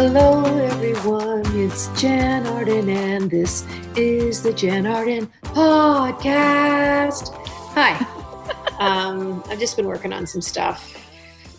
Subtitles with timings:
[0.00, 1.42] Hello, everyone.
[1.58, 3.66] It's Jann Arden, and this
[3.96, 7.34] is the Jann Arden podcast.
[7.74, 7.96] Hi.
[8.78, 11.04] um, I've just been working on some stuff,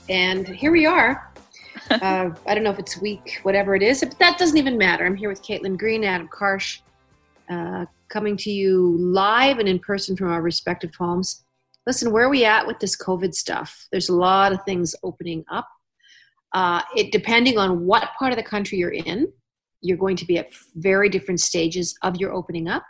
[0.07, 1.25] and here we are.
[1.89, 5.05] Uh, I don't know if it's week, whatever it is, but that doesn't even matter.
[5.05, 6.81] I'm here with Caitlin Green, Adam Karsh,
[7.49, 11.43] uh, coming to you live and in person from our respective homes.
[11.87, 13.87] Listen, where are we at with this COVID stuff?
[13.91, 15.67] There's a lot of things opening up.
[16.53, 19.27] Uh, it depending on what part of the country you're in,
[19.81, 22.83] you're going to be at very different stages of your opening up.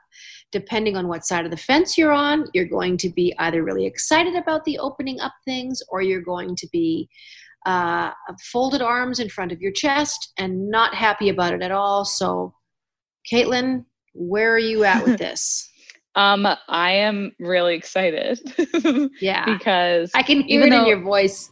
[0.51, 3.85] Depending on what side of the fence you're on, you're going to be either really
[3.85, 7.07] excited about the opening up things or you're going to be
[7.65, 8.11] uh,
[8.51, 12.05] folded arms in front of your chest and not happy about it at all.
[12.05, 12.55] So,
[13.31, 15.69] Caitlin, where are you at with this?
[16.15, 18.39] um, I am really excited.
[19.21, 21.51] yeah, because I can hear it in your voice.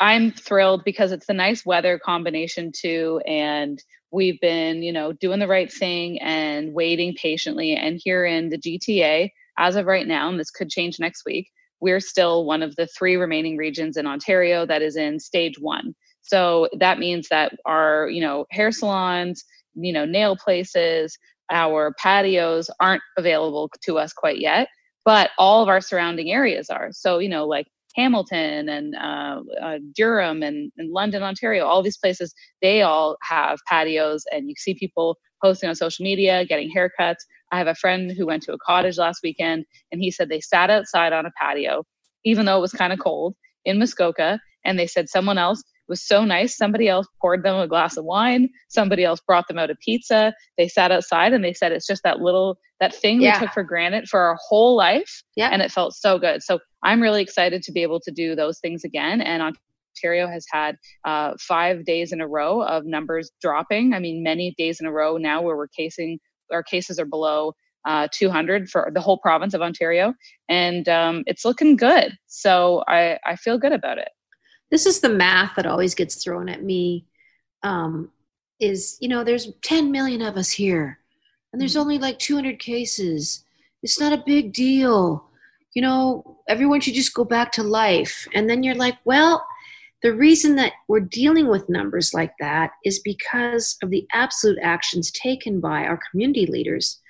[0.00, 5.40] I'm thrilled because it's the nice weather combination too, and we've been, you know, doing
[5.40, 7.74] the right thing and waiting patiently.
[7.74, 11.50] And here in the GTA, as of right now, and this could change next week,
[11.80, 15.94] we're still one of the three remaining regions in Ontario that is in stage one.
[16.22, 21.18] So that means that our, you know, hair salons, you know, nail places,
[21.50, 24.68] our patios aren't available to us quite yet,
[25.04, 26.88] but all of our surrounding areas are.
[26.92, 31.98] So, you know, like Hamilton and uh, uh, Durham and, and, London, Ontario, all these
[31.98, 37.24] places, they all have patios, and you see people posting on social media, getting haircuts.
[37.52, 40.40] I have a friend who went to a cottage last weekend, and he said they
[40.40, 41.84] sat outside on a patio,
[42.24, 46.02] even though it was kind of cold in Muskoka, and they said someone else was
[46.02, 46.56] so nice.
[46.56, 48.48] Somebody else poured them a glass of wine.
[48.68, 50.34] Somebody else brought them out a pizza.
[50.56, 53.38] They sat outside and they said it's just that little that thing yeah.
[53.38, 55.22] we took for granted for our whole life.
[55.36, 55.50] Yeah.
[55.52, 56.42] And it felt so good.
[56.42, 59.20] So I'm really excited to be able to do those things again.
[59.20, 59.42] And
[59.96, 63.94] Ontario has had uh, five days in a row of numbers dropping.
[63.94, 66.18] I mean, many days in a row now where we're casing
[66.52, 67.54] our cases are below
[67.86, 70.14] uh, 200 for the whole province of Ontario,
[70.48, 72.16] and um, it's looking good.
[72.26, 74.08] So I I feel good about it
[74.74, 77.06] this is the math that always gets thrown at me
[77.62, 78.10] um,
[78.58, 80.98] is you know there's 10 million of us here
[81.52, 81.82] and there's mm-hmm.
[81.82, 83.44] only like 200 cases
[83.84, 85.28] it's not a big deal
[85.74, 89.44] you know everyone should just go back to life and then you're like well
[90.02, 95.10] the reason that we're dealing with numbers like that is because of the absolute actions
[95.10, 97.00] taken by our community leaders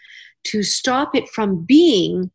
[0.44, 2.30] to stop it from being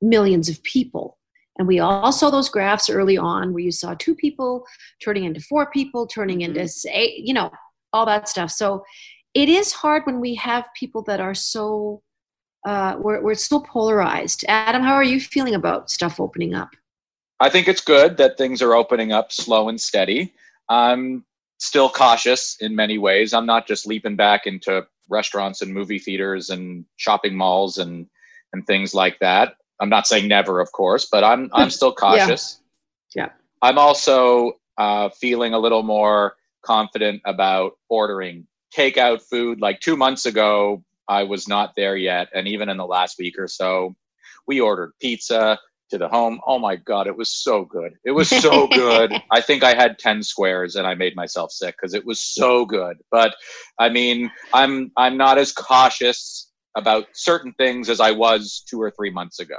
[0.00, 1.18] millions of people
[1.58, 4.64] and we all saw those graphs early on where you saw two people
[5.02, 6.66] turning into four people, turning into, mm-hmm.
[6.68, 7.50] say, you know,
[7.92, 8.50] all that stuff.
[8.50, 8.84] So
[9.34, 12.02] it is hard when we have people that are so,
[12.68, 14.44] uh, we're, we're so polarized.
[14.46, 16.68] Adam, how are you feeling about stuff opening up?
[17.40, 20.34] I think it's good that things are opening up slow and steady.
[20.68, 21.24] I'm
[21.58, 23.32] still cautious in many ways.
[23.32, 28.06] I'm not just leaping back into restaurants and movie theaters and shopping malls and
[28.52, 29.54] and things like that.
[29.80, 32.60] I'm not saying never, of course, but I'm I'm still cautious.
[33.14, 33.24] yeah.
[33.24, 33.32] yeah.
[33.62, 38.46] I'm also uh, feeling a little more confident about ordering
[38.76, 39.62] takeout food.
[39.62, 43.38] Like two months ago, I was not there yet, and even in the last week
[43.38, 43.94] or so,
[44.46, 45.58] we ordered pizza
[45.90, 46.40] to the home.
[46.46, 47.92] Oh my god, it was so good.
[48.04, 49.12] It was so good.
[49.30, 52.66] I think I had 10 squares and I made myself sick cuz it was so
[52.66, 52.98] good.
[53.10, 53.34] But
[53.78, 58.90] I mean, I'm I'm not as cautious about certain things as I was two or
[58.90, 59.58] three months ago.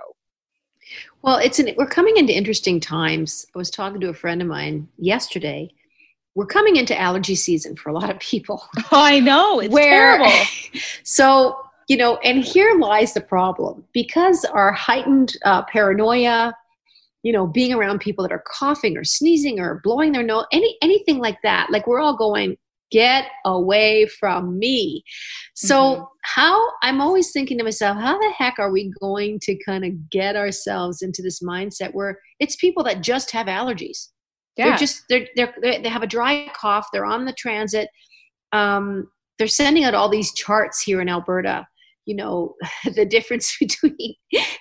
[1.21, 3.45] Well, it's an, we're coming into interesting times.
[3.53, 5.73] I was talking to a friend of mine yesterday.
[6.35, 8.63] We're coming into allergy season for a lot of people.
[8.77, 10.45] Oh, I know it's where, terrible.
[11.03, 11.57] So
[11.89, 16.53] you know, and here lies the problem because our heightened uh, paranoia,
[17.23, 20.77] you know, being around people that are coughing or sneezing or blowing their nose, any
[20.83, 21.71] anything like that.
[21.71, 22.57] Like we're all going,
[22.91, 25.03] get away from me.
[25.55, 26.03] So, mm-hmm.
[26.23, 30.09] how I'm always thinking to myself, how the heck are we going to kind of
[30.09, 34.09] get ourselves into this mindset where it's people that just have allergies?
[34.59, 34.69] Yeah.
[34.69, 36.87] They're just they're, they're they have a dry cough.
[36.93, 37.89] They're on the transit.
[38.51, 41.65] Um, they're sending out all these charts here in Alberta
[42.09, 42.55] you know
[42.95, 44.15] the difference between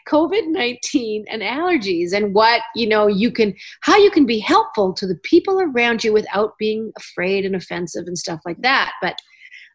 [0.06, 5.06] covid-19 and allergies and what you know you can how you can be helpful to
[5.06, 9.18] the people around you without being afraid and offensive and stuff like that but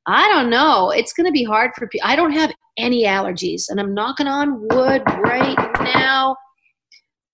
[0.05, 3.63] i don't know it's going to be hard for people i don't have any allergies
[3.69, 6.35] and i'm knocking on wood right now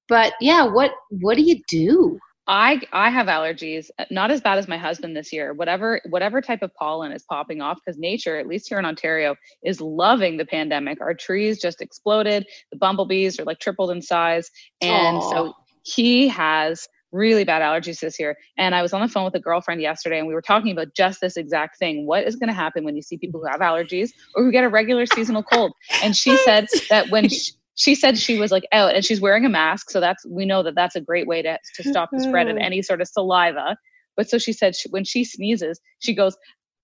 [0.07, 2.17] but yeah what what do you do
[2.49, 5.53] I I have allergies, uh, not as bad as my husband this year.
[5.53, 9.35] Whatever whatever type of pollen is popping off because nature, at least here in Ontario,
[9.63, 10.99] is loving the pandemic.
[10.99, 12.47] Our trees just exploded.
[12.71, 14.49] The bumblebees are like tripled in size,
[14.81, 15.29] and Aww.
[15.29, 15.53] so
[15.83, 18.35] he has really bad allergies this year.
[18.57, 20.93] And I was on the phone with a girlfriend yesterday and we were talking about
[20.95, 22.05] just this exact thing.
[22.05, 24.63] What is going to happen when you see people who have allergies or who get
[24.63, 25.73] a regular seasonal cold?
[26.03, 29.45] And she said that when she, she said she was like out and she's wearing
[29.45, 29.89] a mask.
[29.89, 32.57] So that's, we know that that's a great way to, to stop the spread of
[32.57, 32.59] oh.
[32.59, 33.77] any sort of saliva.
[34.17, 36.37] But so she said she, when she sneezes, she goes,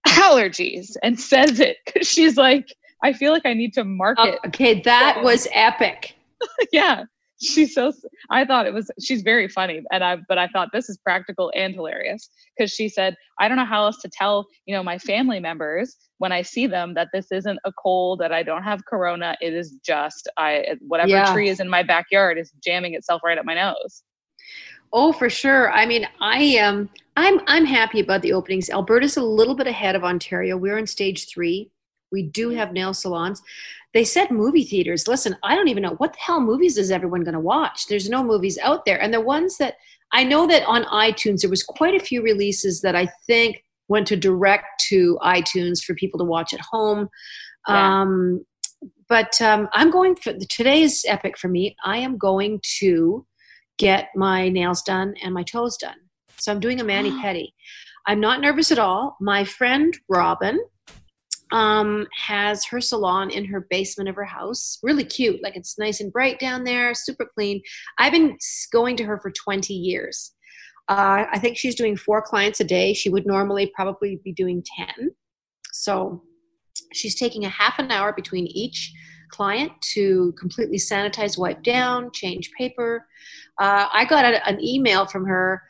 [0.07, 4.30] allergies and says it because she's like, I feel like I need to mark oh,
[4.30, 4.39] it.
[4.47, 6.15] okay, that was epic.
[6.71, 7.03] yeah
[7.53, 7.92] she's so
[8.30, 11.51] i thought it was she's very funny and i but i thought this is practical
[11.56, 14.97] and hilarious because she said i don't know how else to tell you know my
[14.97, 18.86] family members when i see them that this isn't a cold that i don't have
[18.86, 21.31] corona it is just i whatever yeah.
[21.33, 24.03] tree is in my backyard is jamming itself right up my nose.
[24.94, 25.71] Oh for sure.
[25.71, 28.69] I mean i am um, i'm i'm happy about the openings.
[28.69, 30.57] Alberta's a little bit ahead of ontario.
[30.57, 31.71] We're in stage three.
[32.12, 33.41] We do have nail salons
[33.95, 35.07] they said movie theaters.
[35.07, 37.88] Listen, I don't even know what the hell movies is everyone going to watch.
[37.88, 39.01] There's no movies out there.
[39.01, 39.75] And the ones that
[40.12, 44.06] I know that on iTunes, there was quite a few releases that I think went
[44.07, 47.07] to direct to iTunes for people to watch at home.
[47.69, 48.01] Yeah.
[48.01, 48.45] Um,
[49.07, 51.77] but um, I'm going for today's epic for me.
[51.86, 53.25] I am going to
[53.77, 55.95] get my nails done and my toes done.
[56.36, 57.53] So I'm doing a mani pedi.
[58.07, 59.15] I'm not nervous at all.
[59.21, 60.59] My friend Robin,
[61.51, 64.80] um, has her salon in her basement of her house.
[64.83, 65.42] Really cute.
[65.44, 67.62] Like it's nice and bright down there, super clean.
[68.00, 68.38] I've been
[68.71, 70.33] going to her for 20 years.
[70.88, 72.94] Uh, I think she's doing four clients a day.
[72.94, 75.12] She would normally probably be doing 10.
[75.71, 76.24] So
[76.94, 78.94] she's taking a half an hour between each
[79.31, 83.06] client to completely sanitize, wipe down, change paper.
[83.59, 85.62] Uh, I got a, an email from her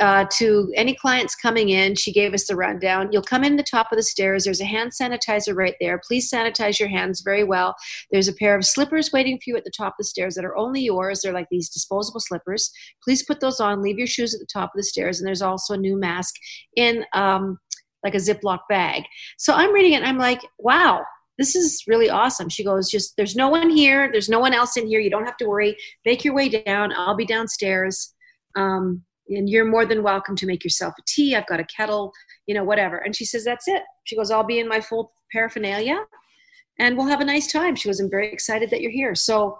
[0.00, 3.08] uh, to any clients coming in, she gave us the rundown.
[3.12, 4.44] You'll come in the top of the stairs.
[4.44, 6.00] There's a hand sanitizer right there.
[6.06, 7.74] Please sanitize your hands very well.
[8.10, 10.44] There's a pair of slippers waiting for you at the top of the stairs that
[10.44, 11.20] are only yours.
[11.22, 12.70] They're like these disposable slippers.
[13.02, 13.82] Please put those on.
[13.82, 15.18] Leave your shoes at the top of the stairs.
[15.18, 16.34] And there's also a new mask
[16.76, 17.58] in um,
[18.04, 19.04] like a Ziploc bag.
[19.38, 21.02] So I'm reading it I'm like, wow,
[21.38, 22.48] this is really awesome.
[22.48, 24.10] She goes, just there's no one here.
[24.10, 25.00] There's no one else in here.
[25.00, 25.76] You don't have to worry.
[26.04, 26.92] Make your way down.
[26.92, 28.14] I'll be downstairs.
[28.56, 31.34] Um, and you're more than welcome to make yourself a tea.
[31.34, 32.12] I've got a kettle,
[32.46, 32.98] you know, whatever.
[32.98, 33.82] And she says, that's it.
[34.04, 36.04] She goes, I'll be in my full paraphernalia
[36.78, 37.74] and we'll have a nice time.
[37.74, 39.14] She was, I'm very excited that you're here.
[39.14, 39.58] So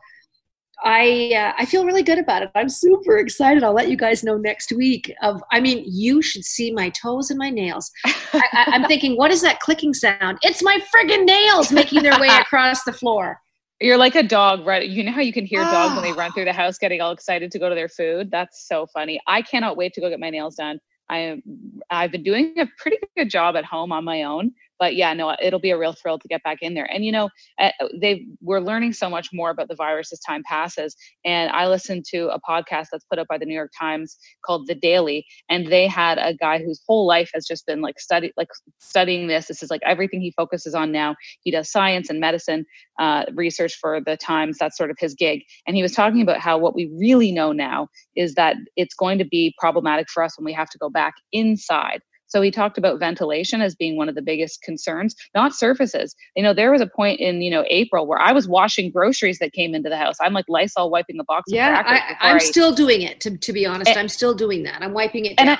[0.84, 2.50] I, uh, I feel really good about it.
[2.54, 3.64] I'm super excited.
[3.64, 7.30] I'll let you guys know next week of, I mean, you should see my toes
[7.30, 7.90] and my nails.
[8.04, 10.38] I, am thinking, what is that clicking sound?
[10.42, 13.40] It's my friggin' nails making their way across the floor.
[13.80, 14.88] You're like a dog, right?
[14.88, 17.12] You know how you can hear dogs when they run through the house getting all
[17.12, 18.30] excited to go to their food?
[18.30, 19.20] That's so funny.
[19.26, 20.78] I cannot wait to go get my nails done.
[21.10, 21.42] I am
[21.90, 25.36] I've been doing a pretty good job at home on my own but yeah, no,
[25.42, 26.90] it'll be a real thrill to get back in there.
[26.90, 27.28] And you know,
[27.58, 30.96] eh, they we're learning so much more about the virus as time passes.
[31.24, 34.66] And I listened to a podcast that's put up by the New York Times called
[34.66, 38.32] The Daily, and they had a guy whose whole life has just been like study
[38.36, 39.46] like studying this.
[39.46, 41.16] This is like everything he focuses on now.
[41.42, 42.64] He does science and medicine
[42.98, 44.58] uh, research for the Times.
[44.58, 45.42] That's sort of his gig.
[45.66, 49.18] And he was talking about how what we really know now is that it's going
[49.18, 52.78] to be problematic for us when we have to go back inside so he talked
[52.78, 56.14] about ventilation as being one of the biggest concerns, not surfaces.
[56.34, 59.38] You know, there was a point in, you know, April where I was washing groceries
[59.38, 60.16] that came into the house.
[60.20, 61.82] I'm like Lysol wiping a box yeah,
[62.20, 63.90] I, am still doing it, to, to be honest.
[63.90, 64.82] And, I'm still doing that.
[64.82, 65.48] I'm wiping it down.
[65.48, 65.58] I,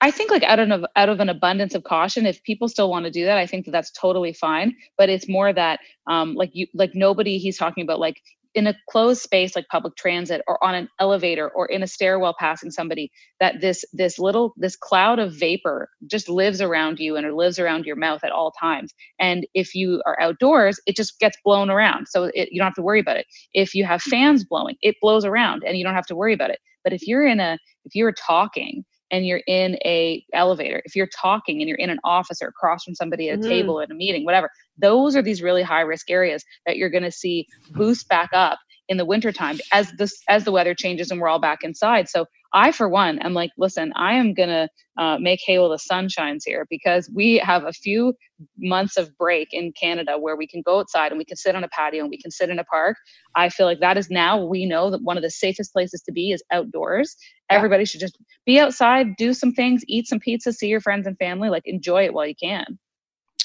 [0.00, 3.06] I think like out of out of an abundance of caution, if people still want
[3.06, 4.76] to do that, I think that that's totally fine.
[4.98, 8.20] But it's more that um, like you like nobody he's talking about like
[8.56, 12.34] in a closed space like public transit or on an elevator or in a stairwell
[12.40, 17.26] passing somebody that this this little this cloud of vapor just lives around you and
[17.26, 18.94] it lives around your mouth at all times.
[19.20, 22.74] And if you are outdoors it just gets blown around so it, you don't have
[22.76, 23.26] to worry about it.
[23.54, 26.50] If you have fans blowing it blows around and you don't have to worry about
[26.50, 26.60] it.
[26.84, 31.08] But if you're in a if you're talking and you're in a elevator if you're
[31.08, 33.48] talking and you're in an office or across from somebody at a mm-hmm.
[33.48, 37.02] table at a meeting whatever those are these really high risk areas that you're going
[37.02, 38.58] to see boost back up
[38.88, 42.24] in the wintertime as this as the weather changes and we're all back inside so
[42.52, 45.78] i for one am like listen i am going to uh, make hay while the
[45.78, 48.14] sun shines here because we have a few
[48.58, 51.64] months of break in canada where we can go outside and we can sit on
[51.64, 52.96] a patio and we can sit in a park
[53.34, 56.12] i feel like that is now we know that one of the safest places to
[56.12, 57.16] be is outdoors.
[57.50, 61.18] Everybody should just be outside do some things eat some pizza see your friends and
[61.18, 62.78] family like enjoy it while you can.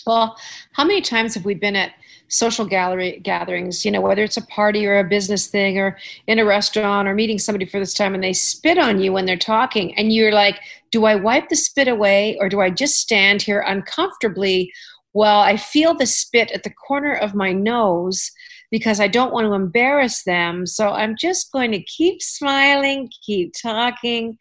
[0.06, 0.36] Well,
[0.74, 1.94] how many times have we been at
[2.28, 6.40] social gallery gatherings, you know, whether it's a party or a business thing or in
[6.40, 9.38] a restaurant or meeting somebody for this time and they spit on you when they're
[9.38, 10.60] talking and you're like,
[10.92, 14.72] do I wipe the spit away or do I just stand here uncomfortably?
[15.14, 18.32] While I feel the spit at the corner of my nose
[18.72, 20.66] because I don't want to embarrass them.
[20.66, 24.38] So I'm just going to keep smiling, keep talking.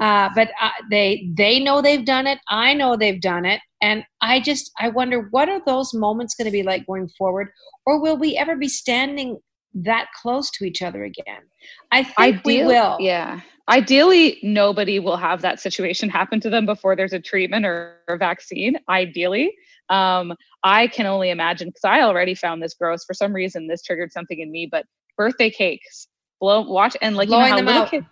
[0.00, 2.38] Uh, but uh, they they know they've done it.
[2.48, 6.46] I know they've done it, and I just I wonder what are those moments going
[6.46, 7.48] to be like going forward,
[7.84, 9.38] or will we ever be standing
[9.74, 11.42] that close to each other again?
[11.90, 12.96] I think Ideal, we will.
[13.00, 13.40] Yeah.
[13.68, 18.16] Ideally, nobody will have that situation happen to them before there's a treatment or a
[18.16, 18.78] vaccine.
[18.88, 19.54] Ideally,
[19.88, 23.04] um, I can only imagine because I already found this gross.
[23.04, 24.68] For some reason, this triggered something in me.
[24.70, 24.86] But
[25.16, 26.08] birthday cakes,
[26.40, 28.06] blow, watch, and like Blowing you know how little,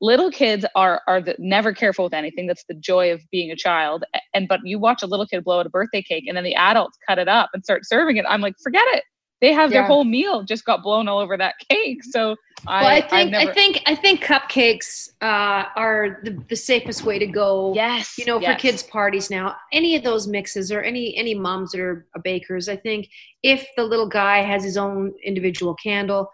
[0.00, 2.46] little kids are are the, never careful with anything.
[2.46, 4.04] That's the joy of being a child.
[4.34, 6.54] And but you watch a little kid blow out a birthday cake, and then the
[6.54, 8.24] adults cut it up and start serving it.
[8.28, 9.04] I'm like, forget it.
[9.40, 9.80] They have yeah.
[9.80, 12.02] their whole meal just got blown all over that cake.
[12.04, 13.50] So I, well, I think never...
[13.50, 17.74] I think I think cupcakes uh, are the, the safest way to go.
[17.74, 18.54] Yes, you know, yes.
[18.54, 19.54] for kids' parties now.
[19.72, 23.08] Any of those mixes or any any moms that are bakers, I think
[23.42, 26.30] if the little guy has his own individual candle,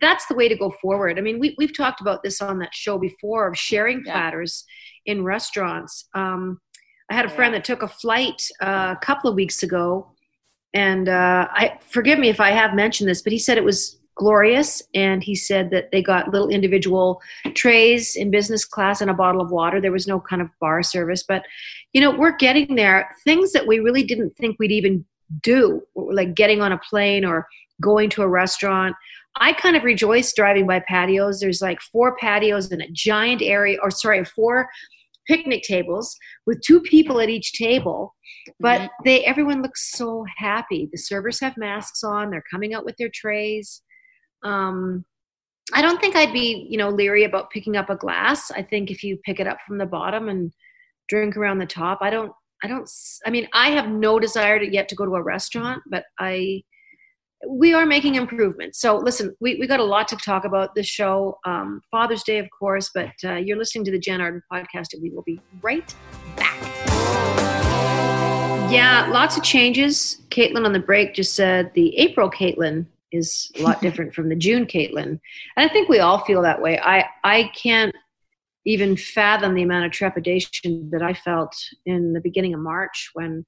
[0.00, 1.18] that's the way to go forward.
[1.18, 4.64] I mean, we, we've talked about this on that show before of sharing platters
[5.04, 5.12] yeah.
[5.12, 6.08] in restaurants.
[6.14, 6.60] Um,
[7.10, 10.12] I had a friend that took a flight uh, a couple of weeks ago,
[10.74, 13.98] and uh, I forgive me if I have mentioned this, but he said it was
[14.14, 17.20] glorious, and he said that they got little individual
[17.54, 19.80] trays in business class and a bottle of water.
[19.80, 21.44] There was no kind of bar service, but
[21.92, 23.14] you know, we're getting there.
[23.24, 25.04] Things that we really didn't think we'd even
[25.42, 27.46] do, like getting on a plane or
[27.80, 28.96] going to a restaurant
[29.40, 31.40] I kind of rejoice driving by patios.
[31.40, 34.68] There's like four patios in a giant area, or sorry, four
[35.28, 36.16] picnic tables
[36.46, 38.14] with two people at each table
[38.60, 39.04] but mm-hmm.
[39.04, 40.88] they everyone looks so happy.
[40.90, 43.82] The servers have masks on they're coming out with their trays.
[44.44, 45.04] Um,
[45.74, 48.50] i don't think i'd be you know leery about picking up a glass.
[48.50, 50.52] I think if you pick it up from the bottom and
[51.08, 52.32] drink around the top i don't
[52.62, 52.88] i don't
[53.26, 56.62] i mean i have no desire to yet to go to a restaurant but i
[57.46, 58.80] we are making improvements.
[58.80, 61.38] So listen, we, we got a lot to talk about this show.
[61.44, 65.02] Um, Father's Day, of course, but uh, you're listening to the Jann Arden podcast, and
[65.02, 65.94] we will be right
[66.36, 66.58] back.
[68.70, 70.22] Yeah, lots of changes.
[70.30, 74.36] Caitlin on the break just said the April Caitlin is a lot different from the
[74.36, 75.20] June Caitlin, and
[75.56, 76.78] I think we all feel that way.
[76.78, 77.94] I I can't
[78.66, 81.54] even fathom the amount of trepidation that I felt
[81.86, 83.46] in the beginning of March when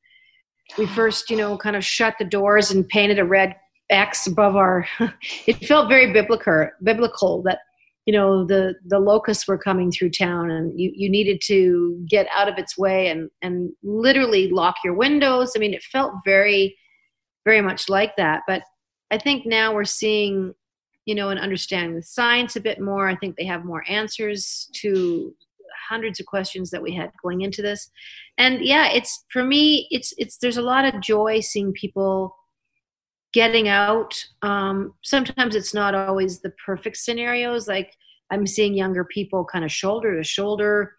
[0.78, 3.56] we first, you know, kind of shut the doors and painted a red
[3.90, 4.86] X above our.
[5.46, 7.60] it felt very biblical, biblical that
[8.06, 12.26] you know the the locusts were coming through town, and you you needed to get
[12.34, 15.52] out of its way and and literally lock your windows.
[15.54, 16.76] I mean, it felt very,
[17.44, 18.42] very much like that.
[18.46, 18.62] But
[19.10, 20.54] I think now we're seeing,
[21.04, 23.08] you know, and understanding the science a bit more.
[23.08, 25.34] I think they have more answers to
[25.88, 27.90] hundreds of questions that we had going into this
[28.38, 32.36] and yeah it's for me it's it's there's a lot of joy seeing people
[33.32, 37.94] getting out um, sometimes it's not always the perfect scenarios like
[38.30, 40.94] i'm seeing younger people kind of shoulder to shoulder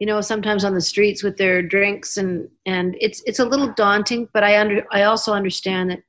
[0.00, 3.72] you know sometimes on the streets with their drinks and and it's it's a little
[3.74, 6.00] daunting but i under i also understand that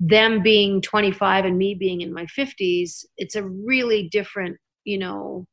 [0.00, 5.46] them being 25 and me being in my 50s it's a really different you know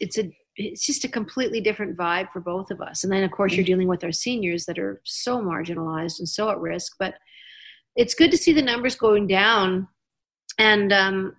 [0.00, 3.30] it's a it's just a completely different vibe for both of us and then of
[3.30, 3.72] course you're mm-hmm.
[3.72, 7.14] dealing with our seniors that are so marginalized and so at risk but
[7.96, 9.88] it's good to see the numbers going down.
[10.58, 11.36] And um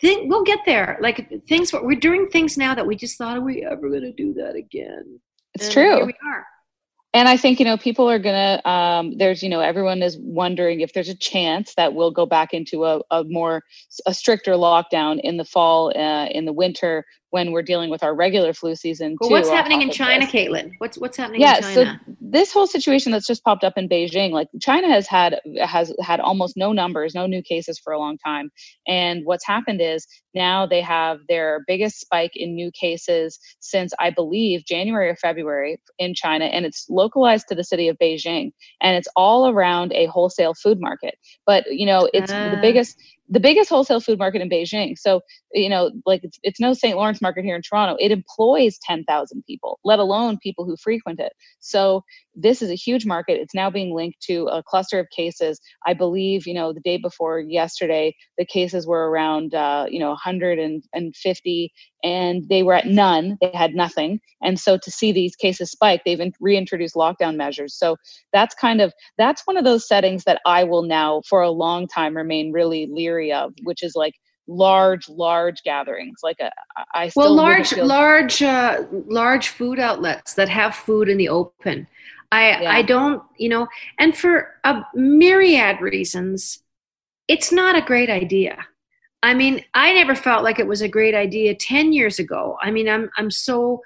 [0.00, 0.98] think we'll get there.
[1.00, 4.12] Like things we're doing things now that we just thought are we ever going to
[4.12, 5.20] do that again?
[5.54, 5.96] It's and true.
[5.96, 6.46] here we are.
[7.14, 10.80] And i think you know people are gonna um, there's you know everyone is wondering
[10.80, 13.62] if there's a chance that we'll go back into a, a more
[14.04, 18.14] a stricter lockdown in the fall uh, in the winter when we're dealing with our
[18.14, 19.16] regular flu season.
[19.20, 20.32] Well, what's happening in China, this.
[20.34, 20.72] Caitlin?
[20.78, 22.00] What's what's happening yeah, in China?
[22.06, 25.92] so this whole situation that's just popped up in Beijing, like China has had has
[26.00, 28.50] had almost no numbers, no new cases for a long time.
[28.86, 34.10] And what's happened is now they have their biggest spike in new cases since I
[34.10, 38.96] believe January or February in China, and it's localized to the city of Beijing, and
[38.96, 41.16] it's all around a wholesale food market.
[41.46, 42.50] But you know, it's uh.
[42.50, 42.60] the ah.
[42.62, 42.96] biggest
[43.28, 44.96] the biggest wholesale food market in Beijing.
[44.98, 45.20] So,
[45.52, 46.96] you know, like it's, it's no St.
[46.96, 47.96] Lawrence market here in Toronto.
[48.00, 51.32] It employs 10,000 people, let alone people who frequent it.
[51.60, 52.04] So,
[52.38, 53.40] this is a huge market.
[53.40, 55.60] It's now being linked to a cluster of cases.
[55.86, 60.10] I believe, you know, the day before yesterday, the cases were around, uh, you know,
[60.10, 61.72] 150
[62.04, 63.36] and they were at none.
[63.40, 64.20] They had nothing.
[64.40, 67.74] And so to see these cases spike, they've reintroduced lockdown measures.
[67.74, 67.96] So
[68.32, 71.88] that's kind of, that's one of those settings that I will now for a long
[71.88, 74.14] time remain really leery of, which is like,
[74.50, 80.48] large large gatherings like a, uh, i well large large uh, large food outlets that
[80.48, 81.86] have food in the open
[82.30, 82.70] I yeah.
[82.70, 83.66] I don't, you know,
[83.98, 86.62] and for a myriad reasons,
[87.26, 88.58] it's not a great idea.
[89.22, 92.56] I mean, I never felt like it was a great idea 10 years ago.
[92.62, 93.82] I mean, I'm I'm so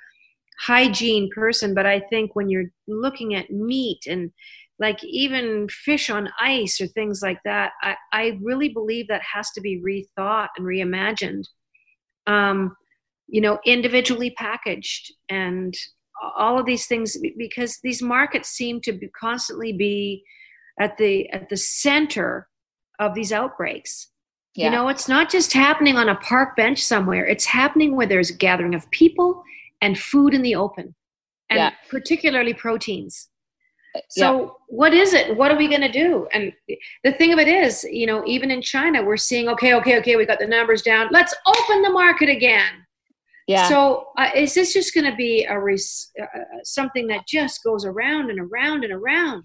[0.58, 4.30] hygiene person, but I think when you're looking at meat and
[4.78, 9.50] like even fish on ice or things like that, I, I really believe that has
[9.52, 11.44] to be rethought and reimagined.
[12.26, 12.76] Um,
[13.28, 15.74] you know, individually packaged and
[16.36, 20.22] all of these things because these markets seem to be constantly be
[20.80, 22.48] at the at the center
[22.98, 24.12] of these outbreaks
[24.54, 24.66] yeah.
[24.66, 27.24] You know, it's not just happening on a park bench somewhere.
[27.24, 29.42] It's happening where there's a gathering of people
[29.80, 30.94] and food in the open,
[31.48, 31.70] and yeah.
[31.88, 33.30] particularly proteins.
[33.96, 34.48] Uh, so, yeah.
[34.68, 35.36] what is it?
[35.36, 36.28] What are we going to do?
[36.32, 36.52] And
[37.02, 40.16] the thing of it is, you know, even in China, we're seeing, okay, okay, okay,
[40.16, 41.08] we got the numbers down.
[41.10, 42.81] Let's open the market again.
[43.48, 43.68] Yeah.
[43.68, 47.62] So, uh, is this just going to be a res- uh, uh, something that just
[47.64, 49.44] goes around and around and around?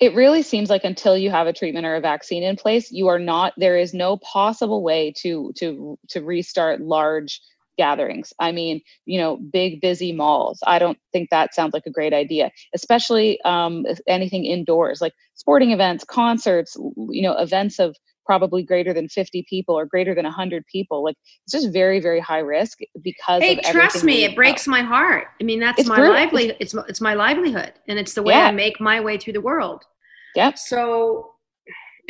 [0.00, 3.08] it really seems like until you have a treatment or a vaccine in place you
[3.08, 7.40] are not there is no possible way to to to restart large
[7.76, 11.90] gatherings i mean you know big busy malls i don't think that sounds like a
[11.90, 16.76] great idea especially um, anything indoors like sporting events concerts
[17.10, 17.96] you know events of
[18.28, 22.20] probably greater than 50 people or greater than 100 people like it's just very very
[22.20, 25.28] high risk because hey trust me it breaks my heart.
[25.40, 28.48] I mean that's it's my livelihood it's, it's my livelihood and it's the way yeah.
[28.48, 29.82] i make my way through the world.
[30.36, 31.30] Yeah so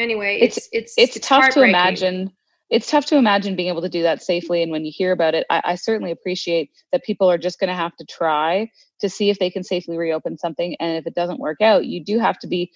[0.01, 2.33] anyway it's it's it's, it's, it's tough to imagine
[2.71, 4.63] it's tough to imagine being able to do that safely.
[4.63, 7.69] And when you hear about it, I, I certainly appreciate that people are just going
[7.69, 8.71] to have to try
[9.01, 10.77] to see if they can safely reopen something.
[10.81, 12.71] And if it doesn't work out, you do have to be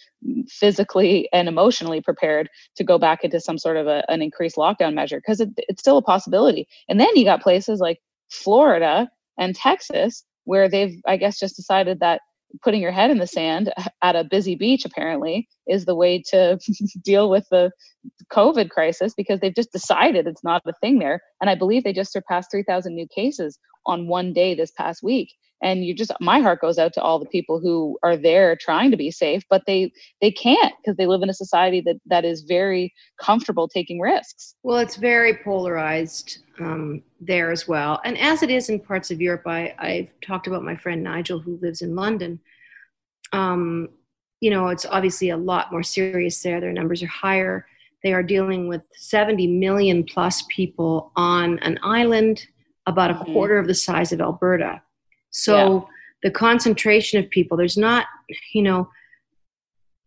[0.49, 4.94] physically and emotionally prepared to go back into some sort of a, an increased lockdown
[4.94, 6.66] measure because it, it's still a possibility.
[6.88, 12.00] And then you got places like Florida and Texas where they've, I guess, just decided
[12.00, 12.22] that
[12.62, 16.59] putting your head in the sand at a busy beach apparently is the way to
[17.02, 17.71] deal with the
[18.32, 21.21] covid crisis because they've just decided it's not a thing there.
[21.40, 25.33] And i believe they just surpassed 3000 new cases on one day this past week
[25.62, 28.90] and you just my heart goes out to all the people who are there trying
[28.90, 32.25] to be safe but they they can't because they live in a society that that
[32.25, 34.55] is very comfortable taking risks.
[34.62, 38.01] Well it's very polarized um, there as well.
[38.05, 41.38] And as it is in parts of europe I, i've talked about my friend nigel
[41.38, 42.40] who lives in london.
[43.33, 43.88] Um,
[44.40, 46.61] you know it's obviously a lot more serious there.
[46.61, 47.66] Their numbers are higher.
[48.03, 52.44] They are dealing with 70 million plus people on an island
[52.87, 53.33] about a mm-hmm.
[53.33, 54.83] quarter of the size of alberta
[55.33, 55.81] so yeah.
[56.23, 58.07] the concentration of people, there's not,
[58.53, 58.88] you know,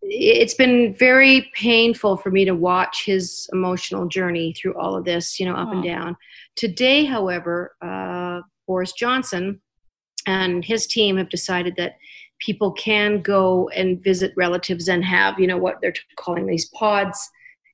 [0.01, 5.39] it's been very painful for me to watch his emotional journey through all of this,
[5.39, 5.71] you know, up oh.
[5.71, 6.15] and down.
[6.55, 9.59] Today, however, uh, Boris Johnson
[10.27, 11.95] and his team have decided that
[12.39, 17.29] people can go and visit relatives and have, you know, what they're calling these pods.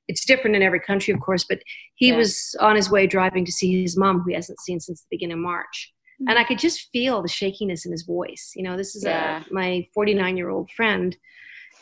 [0.08, 1.58] It's different in every country, of course, but
[1.96, 2.16] he yeah.
[2.16, 5.06] was on his way driving to see his mom, who he hasn't seen since the
[5.10, 6.48] beginning of March and I mm-hmm.
[6.48, 8.52] could just feel the shakiness in his voice.
[8.54, 9.42] You know, this is yeah.
[9.48, 11.16] a, my 49 year old friend,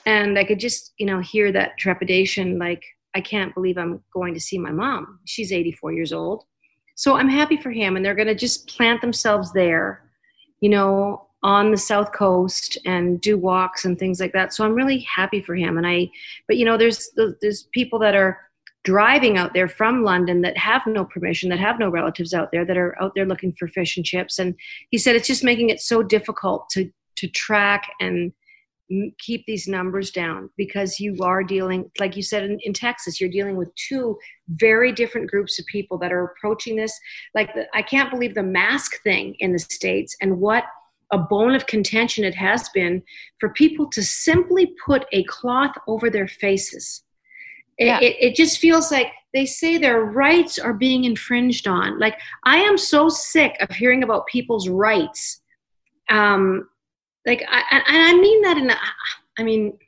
[0.06, 2.58] and I could just you know hear that trepidation.
[2.58, 5.20] Like I can't believe I'm going to see my mom.
[5.24, 6.44] She's 84 years old,
[6.94, 10.02] so I'm happy for him, and they're going to just plant themselves there,
[10.60, 14.52] you know, on the south coast and do walks and things like that.
[14.52, 16.10] So I'm really happy for him, and I.
[16.46, 18.38] But you know, there's there's people that are
[18.84, 22.64] driving out there from London that have no permission, that have no relatives out there,
[22.64, 24.38] that are out there looking for fish and chips.
[24.38, 24.54] And
[24.90, 28.32] he said it's just making it so difficult to to track and
[29.20, 33.30] keep these numbers down because you are dealing like you said in, in, texas you're
[33.30, 36.98] dealing with two very different groups of people that are approaching this
[37.32, 40.64] like the, i can't believe the mask thing in the states and what
[41.12, 43.00] a bone of contention it has been
[43.38, 47.04] for people to simply put a cloth over their faces
[47.86, 48.00] yeah.
[48.00, 51.98] It, it, just feels like they say their rights are being infringed on.
[51.98, 55.40] Like, I am so sick of hearing about people's rights.
[56.10, 56.68] Um,
[57.26, 58.76] like, I, and I mean that in, a,
[59.38, 59.78] I mean,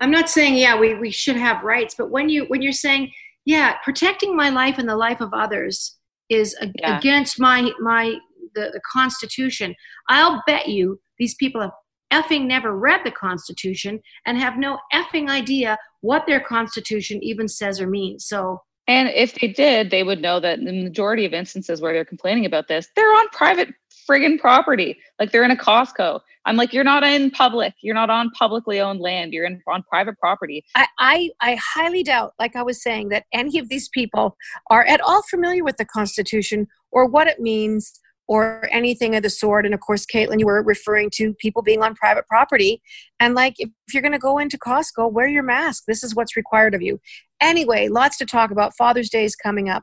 [0.00, 3.12] I'm not saying, yeah, we, we should have rights, but when you, when you're saying,
[3.44, 5.96] yeah, protecting my life and the life of others
[6.28, 6.98] is a, yeah.
[6.98, 8.14] against my, my,
[8.54, 9.74] the, the Constitution,
[10.08, 11.72] I'll bet you these people have
[12.12, 17.80] effing never read the Constitution and have no effing idea what their Constitution even says
[17.80, 18.26] or means.
[18.26, 21.92] So, and if they did, they would know that in the majority of instances where
[21.92, 23.68] they're complaining about this, they're on private
[24.08, 24.98] friggin' property.
[25.18, 26.20] Like they're in a Costco.
[26.44, 27.74] I'm like, you're not in public.
[27.82, 29.32] You're not on publicly owned land.
[29.32, 30.64] You're in on private property.
[30.74, 34.36] I, I, I highly doubt, like I was saying, that any of these people
[34.68, 38.00] are at all familiar with the Constitution or what it means
[38.32, 39.66] or anything of the sort.
[39.66, 42.80] And of course, Caitlin, you were referring to people being on private property.
[43.20, 45.84] And like, if, you're going to go into Costco, wear your mask.
[45.86, 46.98] This is what's required of you.
[47.42, 48.74] Anyway, lots to talk about.
[48.74, 49.82] Father's Day is coming up.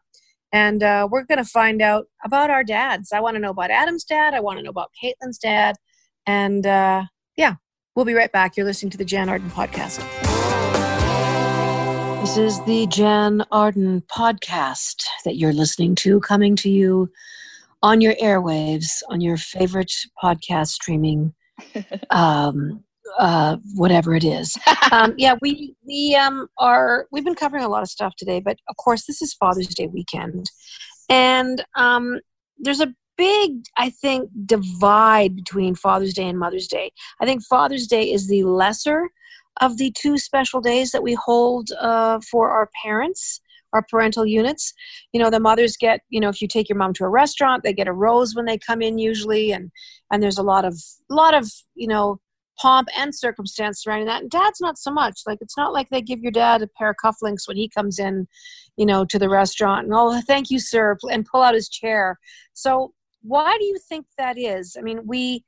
[0.51, 3.11] And uh, we're going to find out about our dads.
[3.13, 4.33] I want to know about Adam's dad.
[4.33, 5.75] I want to know about Caitlin's dad.
[6.25, 7.03] And uh,
[7.37, 7.53] yeah,
[7.95, 8.57] we'll be right back.
[8.57, 9.99] You're listening to the Jann Arden Podcast.
[12.21, 17.11] This is the Jann Arden Podcast that you're listening to, coming to you
[17.81, 21.33] on your airwaves, on your favorite podcast streaming
[22.09, 22.83] um,
[23.17, 24.57] uh, whatever it is.
[24.91, 28.57] um, yeah, we we um, are we've been covering a lot of stuff today, but
[28.67, 30.51] of course this is Father's Day weekend,
[31.09, 32.19] and um,
[32.57, 36.91] there's a big I think divide between Father's Day and Mother's Day.
[37.21, 39.09] I think Father's Day is the lesser
[39.61, 43.41] of the two special days that we hold uh, for our parents
[43.73, 44.73] our parental units
[45.13, 47.63] you know the mothers get you know if you take your mom to a restaurant
[47.63, 49.71] they get a rose when they come in usually and
[50.11, 50.75] and there's a lot of
[51.09, 52.19] lot of you know
[52.59, 54.21] pomp and circumstance surrounding that.
[54.21, 55.21] And dad's not so much.
[55.25, 57.99] Like it's not like they give your dad a pair of cufflinks when he comes
[57.99, 58.27] in,
[58.77, 62.19] you know, to the restaurant and oh thank you, sir, and pull out his chair.
[62.53, 64.75] So why do you think that is?
[64.77, 65.43] I mean, we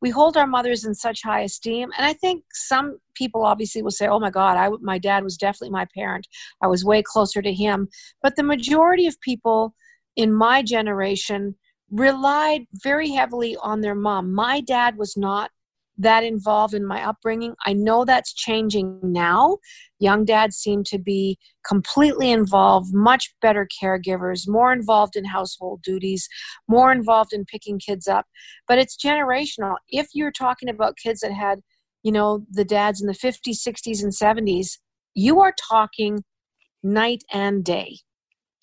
[0.00, 1.90] we hold our mothers in such high esteem.
[1.96, 5.36] And i think some people obviously will say oh my god I, my dad was
[5.36, 6.26] definitely my parent.
[6.62, 7.88] I was way closer to him.
[8.22, 9.74] But the majority of people
[10.16, 11.56] in my generation
[11.90, 14.34] relied very heavily on their mom.
[14.34, 15.50] My dad was not
[15.98, 17.54] that involved in my upbringing.
[17.64, 19.58] I know that's changing now.
[19.98, 26.28] Young dads seem to be completely involved, much better caregivers, more involved in household duties,
[26.68, 28.26] more involved in picking kids up.
[28.68, 29.76] But it's generational.
[29.88, 31.60] If you're talking about kids that had,
[32.02, 34.78] you know, the dads in the 50s, 60s, and 70s,
[35.14, 36.22] you are talking
[36.82, 37.98] night and day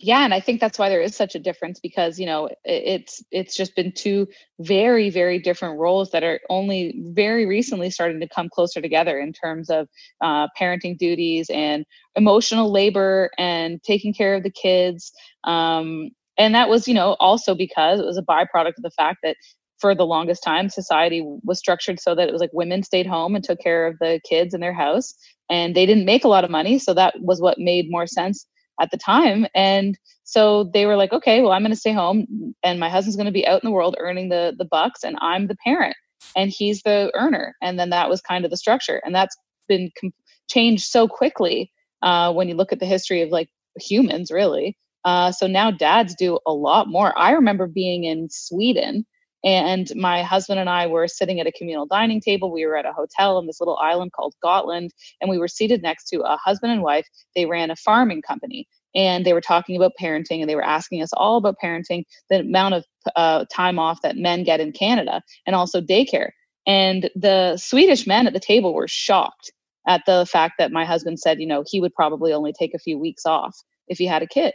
[0.04, 3.24] yeah and i think that's why there is such a difference because you know it's
[3.32, 4.28] it's just been two
[4.60, 9.32] very very different roles that are only very recently starting to come closer together in
[9.34, 9.88] terms of
[10.22, 11.86] uh, parenting duties and
[12.16, 15.12] emotional labor and taking care of the kids
[15.46, 19.20] um, and that was you know also because it was a byproduct of the fact
[19.24, 19.38] that
[19.80, 23.36] for the longest time society was structured so that it was like women stayed home
[23.36, 25.14] and took care of the kids in their house
[25.50, 28.46] and they didn't make a lot of money so that was what made more sense
[28.82, 29.46] at the time.
[29.54, 33.16] And so they were like, okay, well, I'm going to stay home and my husband's
[33.16, 35.96] going to be out in the world earning the, the bucks and I'm the parent
[36.36, 37.56] and he's the earner.
[37.62, 39.02] And then that was kind of the structure.
[39.06, 39.36] And that's
[39.68, 40.14] been com-
[40.50, 44.78] changed so quickly uh, when you look at the history of like humans, really.
[45.06, 47.18] Uh, so now dads do a lot more.
[47.18, 49.06] I remember being in Sweden
[49.44, 52.52] and my husband and I were sitting at a communal dining table.
[52.52, 55.82] We were at a hotel in this little island called Gotland, and we were seated
[55.82, 57.08] next to a husband and wife.
[57.36, 61.02] They ran a farming company, and they were talking about parenting, and they were asking
[61.02, 65.22] us all about parenting, the amount of uh, time off that men get in Canada,
[65.46, 66.30] and also daycare.
[66.66, 69.52] And the Swedish men at the table were shocked
[69.86, 72.80] at the fact that my husband said, you know, he would probably only take a
[72.80, 73.58] few weeks off
[73.90, 74.54] if he had a kid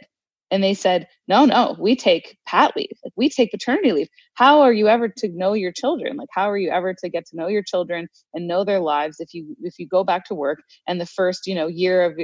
[0.51, 2.97] and they said no no we take pat leave.
[3.03, 4.09] Like we take paternity leave.
[4.33, 6.17] How are you ever to know your children?
[6.17, 9.17] Like how are you ever to get to know your children and know their lives
[9.19, 12.19] if you if you go back to work and the first you know year of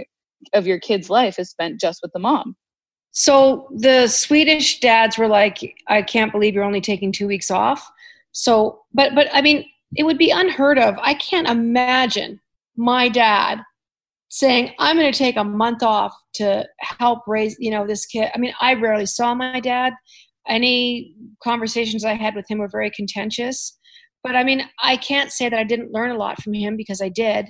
[0.54, 2.56] of your kid's life is spent just with the mom?
[3.12, 7.90] So the swedish dads were like i can't believe you're only taking two weeks off.
[8.32, 10.98] So but but i mean it would be unheard of.
[11.02, 12.40] I can't imagine
[12.76, 13.62] my dad
[14.36, 18.30] saying i'm going to take a month off to help raise you know this kid.
[18.36, 19.94] I mean i rarely saw my dad.
[20.48, 23.78] Any conversations i had with him were very contentious.
[24.24, 27.02] But i mean i can't say that i didn't learn a lot from him because
[27.02, 27.48] i did.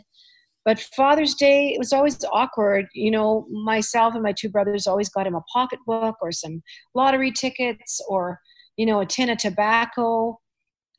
[0.63, 2.86] But father's day it was always awkward.
[2.93, 6.62] You know myself and my two brothers always got him a pocketbook or some
[6.93, 8.39] lottery tickets or
[8.78, 10.39] you know a tin of tobacco.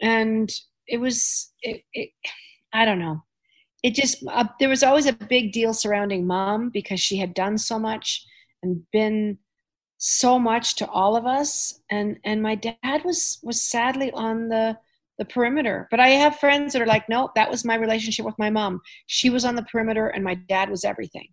[0.02, 0.50] And
[0.88, 2.10] it was it, it
[2.72, 3.22] i don't know
[3.86, 7.56] it just uh, there was always a big deal surrounding mom because she had done
[7.56, 8.26] so much
[8.64, 9.38] and been
[9.98, 11.80] so much to all of us.
[11.88, 14.76] And and my dad was was sadly on the
[15.18, 15.86] the perimeter.
[15.92, 18.80] But i have friends that are like no that was my relationship with my mom.
[19.06, 21.28] She was on the perimeter and my dad was everything.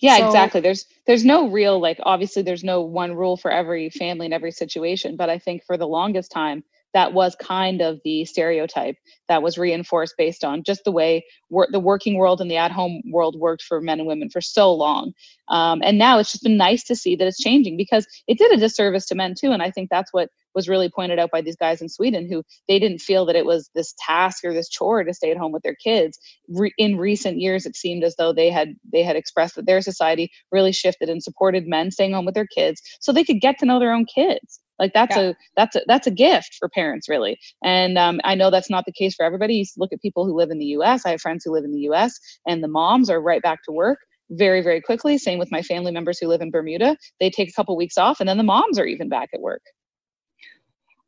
[0.00, 0.60] Yeah so, exactly.
[0.60, 4.50] There's there's no real like obviously there's no one rule for every family and every
[4.50, 5.14] situation.
[5.14, 6.64] But i think for the longest time
[6.96, 8.96] that was kind of the stereotype
[9.28, 13.02] that was reinforced based on just the way wor- the working world and the at-home
[13.10, 15.12] world worked for men and women for so long.
[15.48, 18.50] Um, and now it's just been nice to see that it's changing because it did
[18.50, 21.40] a disservice to men too and i think that's what was really pointed out by
[21.40, 24.68] these guys in sweden who they didn't feel that it was this task or this
[24.68, 26.18] chore to stay at home with their kids.
[26.48, 29.82] Re- in recent years it seemed as though they had they had expressed that their
[29.82, 33.58] society really shifted and supported men staying home with their kids so they could get
[33.58, 35.22] to know their own kids like that's yeah.
[35.22, 37.38] a that's a that's a gift for parents really.
[37.62, 39.54] And um, i know that's not the case for everybody.
[39.54, 41.72] You look at people who live in the us i have friends who live in
[41.72, 43.98] the us and the moms are right back to work
[44.30, 45.18] very very quickly.
[45.18, 46.96] Same with my family members who live in bermuda.
[47.20, 49.62] They take a couple weeks off and then the moms are even back at work.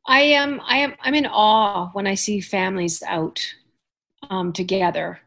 [0.07, 3.41] I am i am i'm in awe when i see families out
[4.31, 5.21] um, together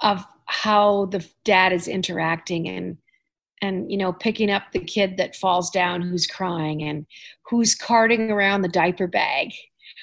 [0.00, 2.98] of how the dad is interacting and
[3.64, 7.06] and you know picking up the kid that falls down who's crying and
[7.48, 9.52] who's carting around the diaper bag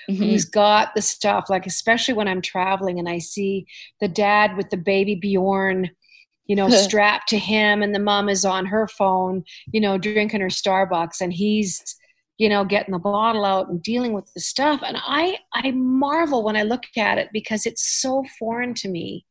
[0.10, 0.24] mm-hmm.
[0.24, 1.50] who's got the stuff.
[1.50, 3.66] Like especially when i'm traveling and i see
[4.00, 5.90] the dad with the baby bjorn
[6.48, 10.42] you know strapped to him and the mom is on her phone you know drinking
[10.42, 11.82] her starbucks and he's
[12.38, 14.82] you know getting the bottle out and dealing with the stuff.
[14.84, 19.26] And i i marvel when i look at it because it's so foreign to me.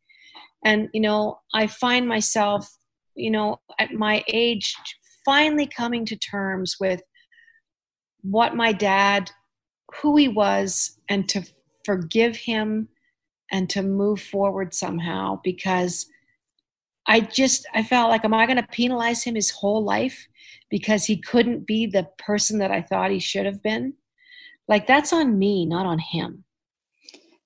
[0.65, 2.69] And you know i find myself
[3.21, 4.75] you know at my age
[5.25, 7.03] finally coming to terms with
[8.23, 9.31] what my dad
[10.01, 11.43] who he was and to
[11.85, 12.89] forgive him
[13.51, 16.07] and to move forward somehow because
[17.07, 20.29] I just I felt like am I going to penalize him his whole life
[20.71, 23.95] because he couldn't be the person that I thought he should have been?
[24.69, 26.45] Like that's on me, not on him.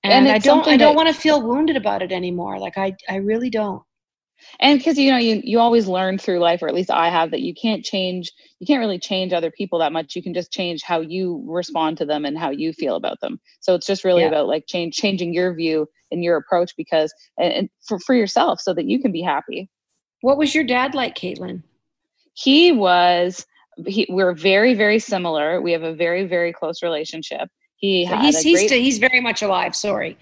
[0.03, 2.59] And, and I don't I don't want to feel wounded about it anymore.
[2.59, 3.81] Like I I really don't
[4.59, 7.31] and because you know you you always learn through life or at least i have
[7.31, 10.15] that you can't change you can't really change other people that much.
[10.15, 13.39] You can just change how you respond to them and how you feel about them.
[13.59, 14.29] So it's just really yeah.
[14.29, 18.61] about like change changing your view and your approach because and, and for, for yourself
[18.61, 19.69] so that you can be happy.
[20.21, 21.63] What was your dad like caitlin?
[22.33, 23.45] He was
[23.85, 25.61] he, we're very very similar.
[25.61, 27.49] We have a very very close relationship.
[27.75, 30.17] He so he's he's, great, he's very much alive sorry.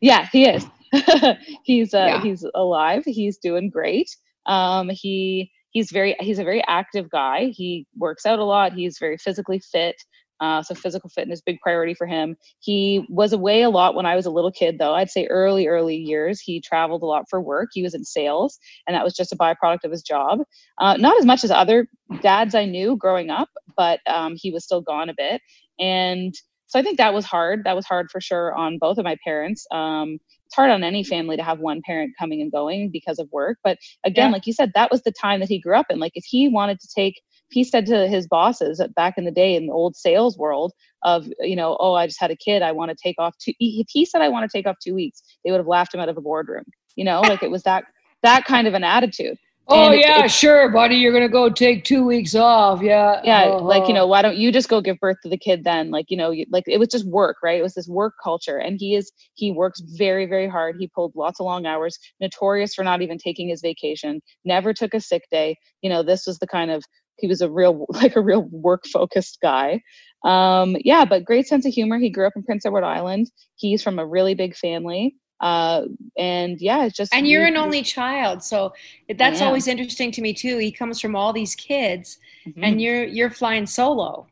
[0.00, 0.66] Yeah he is
[1.64, 2.22] he's uh, yeah.
[2.22, 3.02] he's alive.
[3.04, 4.08] He's doing great.
[4.46, 7.52] Um, he he's very he's a very active guy.
[7.52, 8.72] He works out a lot.
[8.72, 9.96] He's very physically fit.
[10.38, 12.36] Uh, so physical fitness big priority for him.
[12.60, 14.94] He was away a lot when I was a little kid, though.
[14.94, 16.40] I'd say early early years.
[16.40, 17.70] He traveled a lot for work.
[17.72, 20.40] He was in sales, and that was just a byproduct of his job.
[20.78, 21.86] Uh, not as much as other
[22.20, 25.40] dads I knew growing up, but um, he was still gone a bit.
[25.78, 26.34] And
[26.76, 27.64] so I think that was hard.
[27.64, 29.66] That was hard for sure on both of my parents.
[29.70, 33.30] Um, it's hard on any family to have one parent coming and going because of
[33.32, 33.56] work.
[33.64, 34.32] But again, yeah.
[34.34, 35.98] like you said, that was the time that he grew up in.
[35.98, 39.56] Like if he wanted to take, he said to his bosses back in the day
[39.56, 42.60] in the old sales world of, you know, oh, I just had a kid.
[42.60, 43.54] I want to take off two.
[43.58, 46.00] If he said I want to take off two weeks, they would have laughed him
[46.00, 46.64] out of a boardroom.
[46.94, 47.84] You know, like it was that
[48.22, 49.38] that kind of an attitude.
[49.68, 50.94] Oh and yeah, sure, buddy.
[50.94, 52.82] You're gonna go take two weeks off.
[52.82, 53.20] Yeah.
[53.24, 53.64] Yeah, uh-huh.
[53.64, 55.90] like you know, why don't you just go give birth to the kid then?
[55.90, 57.58] Like you know, you, like it was just work, right?
[57.58, 60.76] It was this work culture, and he is he works very very hard.
[60.78, 61.98] He pulled lots of long hours.
[62.20, 64.20] Notorious for not even taking his vacation.
[64.44, 65.56] Never took a sick day.
[65.82, 66.84] You know, this was the kind of
[67.16, 69.80] he was a real like a real work focused guy.
[70.24, 71.98] Um, yeah, but great sense of humor.
[71.98, 73.32] He grew up in Prince Edward Island.
[73.56, 75.82] He's from a really big family uh
[76.16, 78.72] and yeah it's just and you're an only child so
[79.16, 80.58] that's always interesting to me too.
[80.58, 82.62] He comes from all these kids mm-hmm.
[82.62, 84.26] and you're you're flying solo.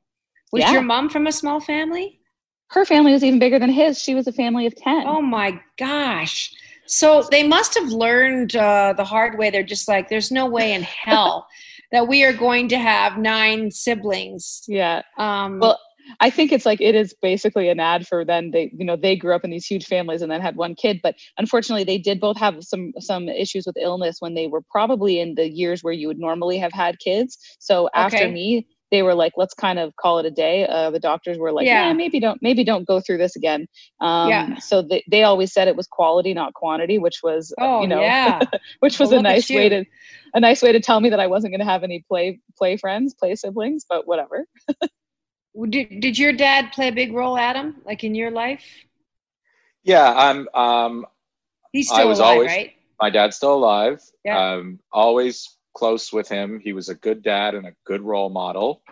[0.53, 0.73] Was yeah.
[0.73, 2.21] your mom from a small family?
[2.69, 4.01] Her family was even bigger than his.
[4.01, 6.53] She was a family of 10 oh my gosh.
[6.87, 9.49] So they must have learned uh, the hard way.
[9.49, 11.47] They're just like there's no way in hell
[11.93, 14.63] that we are going to have nine siblings.
[14.67, 15.03] Yeah.
[15.17, 15.79] Um well
[16.21, 19.17] I think it's like it is basically an ad for then they you know they
[19.17, 22.21] grew up in these huge families and then had one kid but unfortunately they did
[22.21, 25.93] both have some some issues with illness when they were probably in the years where
[25.93, 28.33] you would normally have had kids so after okay.
[28.33, 31.53] me they were like let's kind of call it a day uh, the doctors were
[31.53, 31.89] like yeah.
[31.89, 31.93] yeah.
[31.93, 33.67] maybe don't maybe don't go through this again
[34.01, 34.59] um, yeah.
[34.59, 38.01] so they, they always said it was quality not quantity which was oh, you know
[38.01, 38.41] yeah.
[38.81, 39.85] which was well, a nice way to
[40.35, 42.77] a nice way to tell me that i wasn't going to have any play play
[42.77, 44.47] friends play siblings but whatever
[45.69, 48.65] Did, did your dad play a big role, Adam, like in your life?
[49.83, 50.49] Yeah, I'm.
[50.55, 51.07] Um,
[51.73, 52.73] He's still I was alive, always, right?
[53.01, 54.01] My dad's still alive.
[54.25, 54.39] Yeah.
[54.39, 56.61] Um, always close with him.
[56.61, 58.83] He was a good dad and a good role model.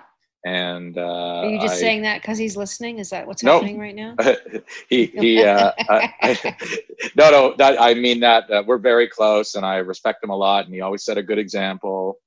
[0.44, 2.98] And uh, are you just I, saying that because he's listening?
[2.98, 4.16] Is that what's happening right now?
[4.88, 5.44] he he.
[5.44, 6.56] Uh, I, I,
[7.16, 7.54] no, no.
[7.56, 10.64] That, I mean that uh, we're very close, and I respect him a lot.
[10.64, 12.18] And he always set a good example,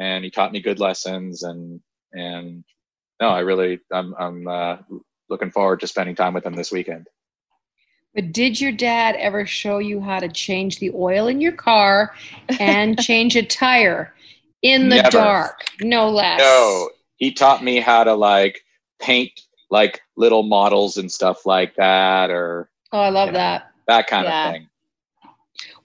[0.00, 1.78] and he taught me good lessons, and
[2.14, 2.64] and
[3.20, 4.76] no, I really, I'm, I'm uh,
[5.28, 7.08] looking forward to spending time with him this weekend.
[8.14, 12.14] But did your dad ever show you how to change the oil in your car
[12.58, 14.14] and change a tire
[14.62, 15.10] in the Never.
[15.10, 15.64] dark?
[15.80, 16.40] No less.
[16.40, 18.62] No, he taught me how to like
[19.00, 19.32] paint
[19.70, 23.62] like little models and stuff like that, or oh, I love that.
[23.62, 24.48] Know, that kind yeah.
[24.48, 24.67] of thing.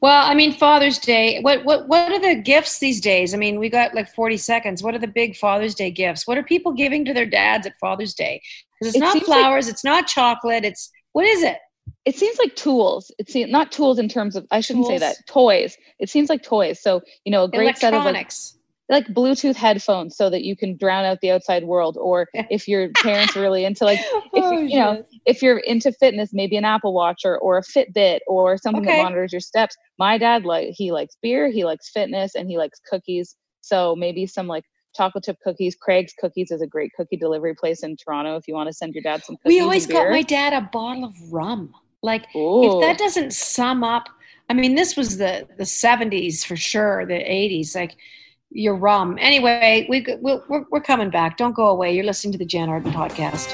[0.01, 1.39] Well, I mean, Father's Day.
[1.41, 3.33] What what what are the gifts these days?
[3.33, 4.83] I mean, we got like forty seconds.
[4.83, 6.27] What are the big Father's Day gifts?
[6.27, 8.41] What are people giving to their dads at Father's Day?
[8.79, 10.65] Because it's it not flowers, like, it's not chocolate.
[10.65, 11.57] It's what is it?
[12.05, 13.11] it seems like tools.
[13.17, 14.99] It's not tools in terms of I shouldn't Tools?
[14.99, 15.77] say that toys.
[15.99, 16.81] It seems like toys.
[16.81, 18.57] So you know, a great set of Electronics.
[18.89, 21.97] Like Bluetooth headphones so that you can drown out the outside world.
[21.99, 23.99] Or if your parents are really into like
[24.33, 27.61] if Oh, you, know if you're into fitness, maybe an Apple Watch or, or a
[27.61, 28.97] Fitbit or something Okay.
[28.97, 29.75] that monitors your steps.
[29.97, 33.35] My dad like he likes beer, he likes fitness, and he likes cookies.
[33.61, 34.65] So maybe some like
[34.95, 35.75] chocolate chip cookies.
[35.75, 38.35] Craig's Cookies is a great cookie delivery place in Toronto.
[38.35, 40.61] If you want to send your dad some cookies, we always got my dad a
[40.71, 41.73] bottle of rum.
[42.01, 42.63] Like Ooh.
[42.65, 44.09] if that doesn't sum up,
[44.49, 47.75] I mean, this was the the seventies for sure, the eighties.
[47.75, 47.95] Like
[48.53, 49.17] your rum.
[49.19, 51.37] Anyway, we we're we're coming back.
[51.37, 51.93] Don't go away.
[51.95, 53.53] You're listening to the Jann Arden podcast.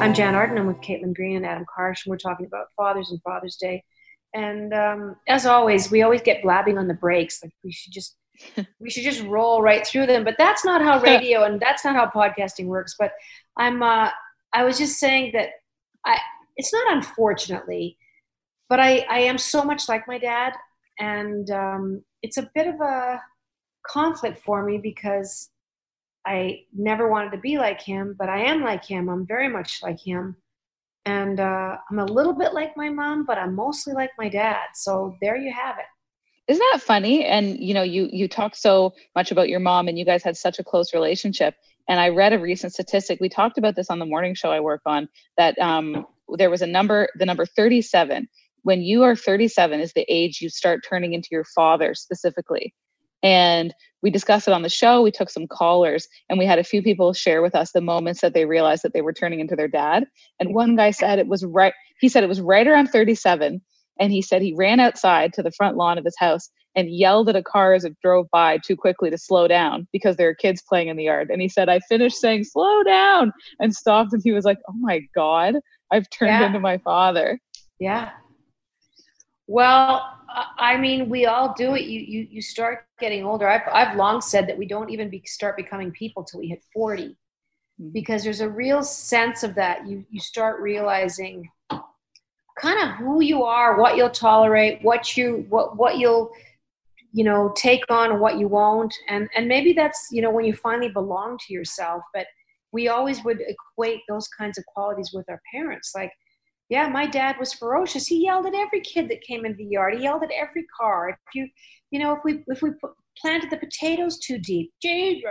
[0.00, 0.58] I'm Jann Arden.
[0.58, 3.82] I'm with Caitlin Green and Adam Karsh, and we're talking about fathers and Father's Day.
[4.34, 7.42] And um, as always, we always get blabbing on the breaks.
[7.42, 8.16] Like we should just
[8.80, 10.24] we should just roll right through them.
[10.24, 12.94] But that's not how radio and that's not how podcasting works.
[12.98, 13.12] But
[13.56, 14.10] I'm uh,
[14.52, 15.50] I was just saying that
[16.06, 16.18] I
[16.56, 17.98] it's not unfortunately,
[18.68, 20.52] but I I am so much like my dad,
[21.00, 23.20] and um, it's a bit of a
[23.86, 25.50] conflict for me because
[26.26, 29.10] I never wanted to be like him, but I am like him.
[29.10, 30.36] I'm very much like him.
[31.04, 34.68] And uh, I'm a little bit like my mom, but I'm mostly like my dad.
[34.74, 35.84] So there you have it.
[36.50, 37.26] Isn't that funny?
[37.26, 40.36] And you know, you you talk so much about your mom, and you guys had
[40.36, 41.54] such a close relationship.
[41.88, 43.20] And I read a recent statistic.
[43.20, 45.08] We talked about this on the morning show I work on.
[45.36, 46.06] That um,
[46.38, 48.28] there was a number, the number thirty-seven.
[48.64, 52.74] When you are thirty-seven, is the age you start turning into your father specifically.
[53.22, 53.72] And
[54.02, 55.00] we discussed it on the show.
[55.00, 58.20] We took some callers, and we had a few people share with us the moments
[58.20, 60.04] that they realized that they were turning into their dad.
[60.40, 61.72] And one guy said it was right.
[62.00, 63.62] He said it was right around thirty-seven
[64.00, 67.28] and he said he ran outside to the front lawn of his house and yelled
[67.28, 70.34] at a car as it drove by too quickly to slow down because there were
[70.34, 71.30] kids playing in the yard.
[71.30, 74.12] And he said, I finished saying, slow down, and stopped.
[74.12, 75.54] And he was like, oh my God,
[75.92, 76.46] I've turned Yeah.
[76.46, 77.38] into my father.
[77.78, 78.10] Yeah.
[79.46, 80.10] Well,
[80.58, 81.82] I- mean, we all do it.
[81.82, 83.48] You you you start getting older.
[83.48, 86.62] I've I've long said that we don't even be, start becoming people till we hit
[86.72, 87.16] forty,
[87.80, 87.92] Mhm.
[87.92, 89.86] because there's a real sense of that.
[89.86, 91.48] You you start realizing
[92.58, 96.30] kind of who you are, what you'll tolerate, what you what what you'll
[97.12, 100.44] you know take on and what you won't, and and maybe that's you know when
[100.44, 102.02] you finally belong to yourself.
[102.12, 102.26] But
[102.72, 106.12] we always would equate those kinds of qualities with our parents, like
[106.68, 108.06] yeah, my dad was ferocious.
[108.06, 109.94] He yelled at every kid that came into the yard.
[109.94, 111.10] He yelled at every car.
[111.10, 111.48] If you,
[111.90, 115.22] you know, if we if we put, planted the potatoes too deep, geez,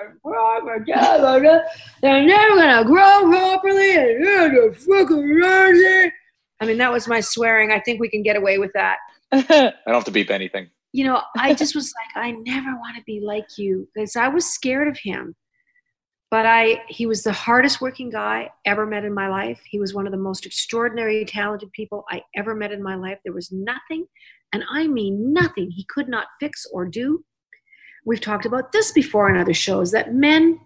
[2.01, 3.95] they're never gonna grow properly.
[3.95, 6.11] And you're the fucking crazy.
[6.59, 7.71] I mean, that was my swearing.
[7.71, 8.97] I think we can get away with that.
[9.31, 10.69] I don't have to beep anything.
[10.91, 14.27] You know, I just was like, I never want to be like you because I
[14.27, 15.35] was scared of him.
[16.33, 19.61] But I, he was the hardest working guy ever met in my life.
[19.69, 23.19] He was one of the most extraordinary, talented people I ever met in my life.
[23.23, 24.07] There was nothing,
[24.51, 27.23] and I mean nothing, he could not fix or do.
[28.03, 30.59] We've talked about this before in other shows that men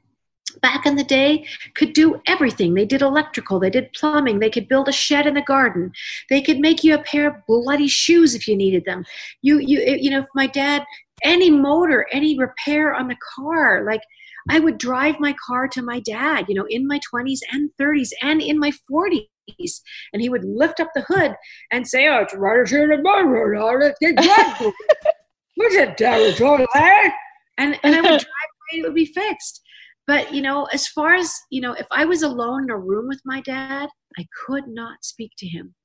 [0.61, 2.73] back in the day could do everything.
[2.73, 5.91] They did electrical, they did plumbing, they could build a shed in the garden,
[6.29, 9.03] they could make you a pair of bloody shoes if you needed them.
[9.41, 10.85] You, you, you know, if my dad,
[11.23, 14.01] any motor, any repair on the car, like
[14.49, 18.09] I would drive my car to my dad, you know, in my 20s and 30s
[18.21, 19.27] and in my 40s.
[20.13, 21.35] And he would lift up the hood
[21.71, 23.03] and say, Oh, it's right here in.
[23.03, 24.73] Let's get that.
[25.55, 27.13] Where's that?
[27.57, 29.61] And, and I would drive away, it would be fixed.
[30.05, 33.07] But, you know, as far as, you know, if I was alone in a room
[33.07, 35.75] with my dad, I could not speak to him.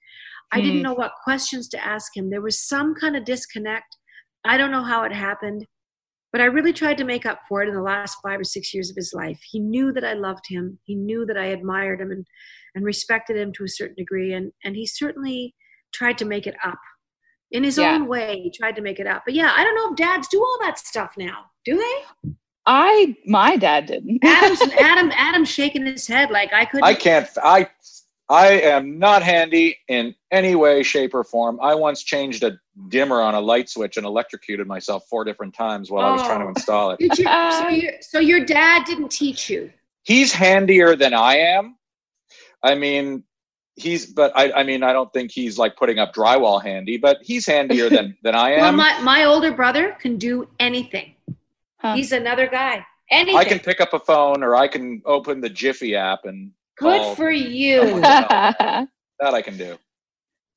[0.52, 0.82] I didn't Hmm.
[0.82, 2.30] know what questions to ask him.
[2.30, 3.96] There was some kind of disconnect.
[4.44, 5.66] I don't know how it happened.
[6.32, 8.72] But I really tried to make up for it in the last five or six
[8.72, 9.38] years of his life.
[9.50, 10.78] He knew that I loved him.
[10.84, 12.26] He knew that I admired him and,
[12.74, 14.32] and respected him to a certain degree.
[14.32, 15.54] And, and he certainly
[15.92, 16.78] tried to make it up.
[17.50, 17.94] In his Yeah.
[17.94, 19.24] own way, he tried to make it up.
[19.26, 21.50] But yeah, I don't know if dads do all that stuff now.
[21.66, 22.30] Do they?
[22.64, 24.24] I, my dad didn't.
[24.24, 27.28] Adam's Adam Adam's shaking his head like I couldn't I can't.
[27.42, 27.68] I
[28.32, 31.58] I am not handy in any way, shape, or form.
[31.60, 35.90] I once changed a dimmer on a light switch and electrocuted myself four different times
[35.90, 36.48] while I was trying to Oh.
[36.48, 36.98] install it.
[36.98, 39.70] Did you, uh, so, your, so your dad didn't teach you.
[40.04, 41.76] He's handier than I am.
[42.62, 43.24] I mean,
[43.76, 47.18] he's but I, I mean I don't think he's like putting up drywall handy, but
[47.20, 48.60] he's handier than than I am.
[48.60, 51.16] Well, my, my older brother can do anything.
[51.76, 51.96] Huh.
[51.96, 52.86] He's another guy.
[53.10, 53.36] Anything.
[53.36, 56.52] I can pick up a phone or I can open the Jiffy app and
[56.82, 57.14] Good call.
[57.14, 58.00] for you.
[58.00, 58.88] that
[59.20, 59.78] I can do.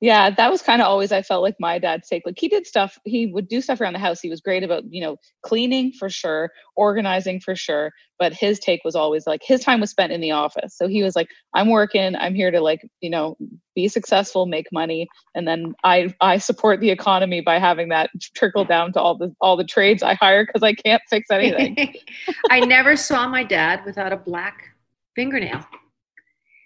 [0.00, 2.66] yeah that was kind of always i felt like my dad's take like he did
[2.66, 5.90] stuff he would do stuff around the house he was great about you know cleaning
[5.92, 10.12] for sure organizing for sure but his take was always like his time was spent
[10.12, 13.36] in the office so he was like i'm working i'm here to like you know
[13.74, 18.66] be successful make money and then i i support the economy by having that trickle
[18.66, 21.94] down to all the all the trades i hire because i can't fix anything
[22.50, 24.74] i never saw my dad without a black
[25.14, 25.64] fingernail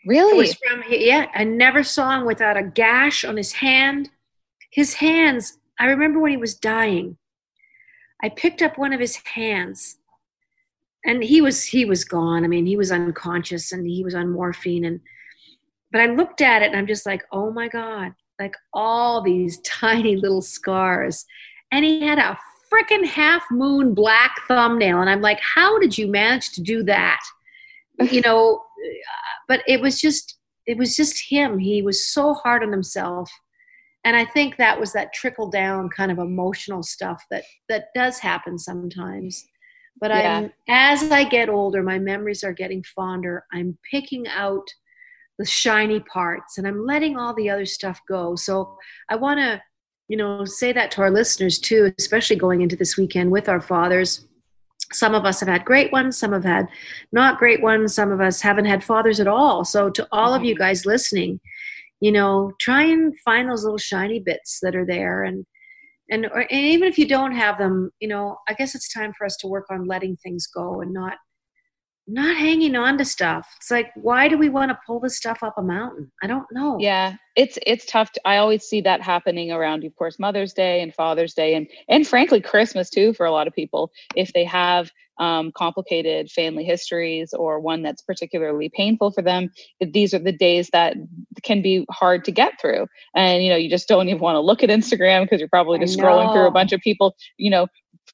[0.07, 0.53] Really?
[0.53, 4.11] From, yeah, I never saw him without a gash on his hand.
[4.71, 7.17] His hands, I remember when he was dying,
[8.23, 9.97] I picked up one of his hands
[11.05, 12.45] and he was he was gone.
[12.45, 15.01] I mean, he was unconscious and he was on morphine and
[15.93, 19.61] but I looked at it and I'm just like, "Oh my god, like all these
[19.65, 21.25] tiny little scars."
[21.73, 22.39] And he had a
[22.73, 27.21] freaking half moon black thumbnail and I'm like, "How did you manage to do that?"
[28.11, 28.63] You know,
[29.49, 31.59] but it was just it was just him.
[31.59, 33.31] He was so hard on himself.
[34.05, 38.19] And i think that was that trickle down kind of emotional stuff that that does
[38.19, 39.45] happen sometimes.
[40.01, 40.39] But yeah.
[40.39, 43.45] i'm as i get older my memories are getting fonder.
[43.53, 44.67] I'm picking out
[45.39, 48.37] the shiny parts and i'm letting all the other stuff go.
[48.37, 48.77] So
[49.11, 49.61] i want to
[50.09, 53.61] you know say that to our listeners too especially going into this weekend with our
[53.61, 54.27] fathers
[54.93, 56.67] some of us have had great ones some have had
[57.13, 60.45] not great ones some of us haven't had fathers at all so to all of
[60.45, 60.63] you mm-hmm.
[60.63, 61.41] guys listening
[62.01, 65.47] you know try and find those little shiny bits that are there and
[66.13, 69.13] and, or, and even if you don't have them you know i guess it's time
[69.17, 71.19] for us to work on letting things go and not
[72.13, 73.49] not hanging on to stuff.
[73.57, 76.11] It's like, why do we want to pull this stuff up a mountain?
[76.23, 76.79] I don't know.
[76.81, 78.13] Yeah, it's it's tough.
[78.13, 81.69] To, I always see that happening around, of course, Mother's Day and Father's Day, and
[81.89, 83.93] and frankly, Christmas too for a lot of people.
[84.17, 89.51] If they have um, complicated family histories or one that's particularly painful for them,
[89.81, 90.97] these are the days that
[91.43, 92.87] can be hard to get through.
[93.15, 95.79] And you know, you just don't even want to look at Instagram because you're probably
[95.79, 97.69] just scrolling through a bunch of people, you know,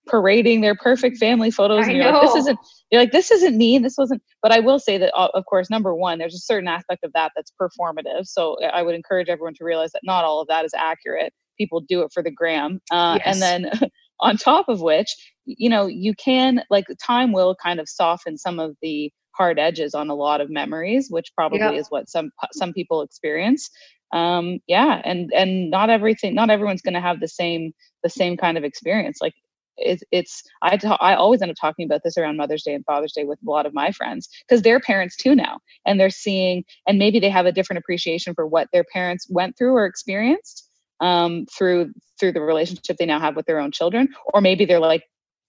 [0.06, 2.18] parading their perfect family photos I and you're know.
[2.18, 2.58] like this isn't
[2.90, 5.68] you're like this isn't me this wasn't but i will say that uh, of course
[5.70, 9.54] number one there's a certain aspect of that that's performative so i would encourage everyone
[9.54, 12.80] to realize that not all of that is accurate people do it for the gram
[12.90, 13.34] uh, yes.
[13.34, 13.90] and then
[14.20, 18.58] on top of which you know you can like time will kind of soften some
[18.58, 21.72] of the hard edges on a lot of memories which probably yeah.
[21.72, 23.68] is what some some people experience
[24.12, 28.36] um yeah and and not everything not everyone's going to have the same the same
[28.36, 29.34] kind of experience like
[29.78, 32.84] it's, it's I, ta- I always end up talking about this around mother's day and
[32.84, 36.10] father's day with a lot of my friends because they're parents too now and they're
[36.10, 39.86] seeing and maybe they have a different appreciation for what their parents went through or
[39.86, 40.68] experienced
[41.00, 44.80] um, through through the relationship they now have with their own children or maybe they're
[44.80, 45.04] like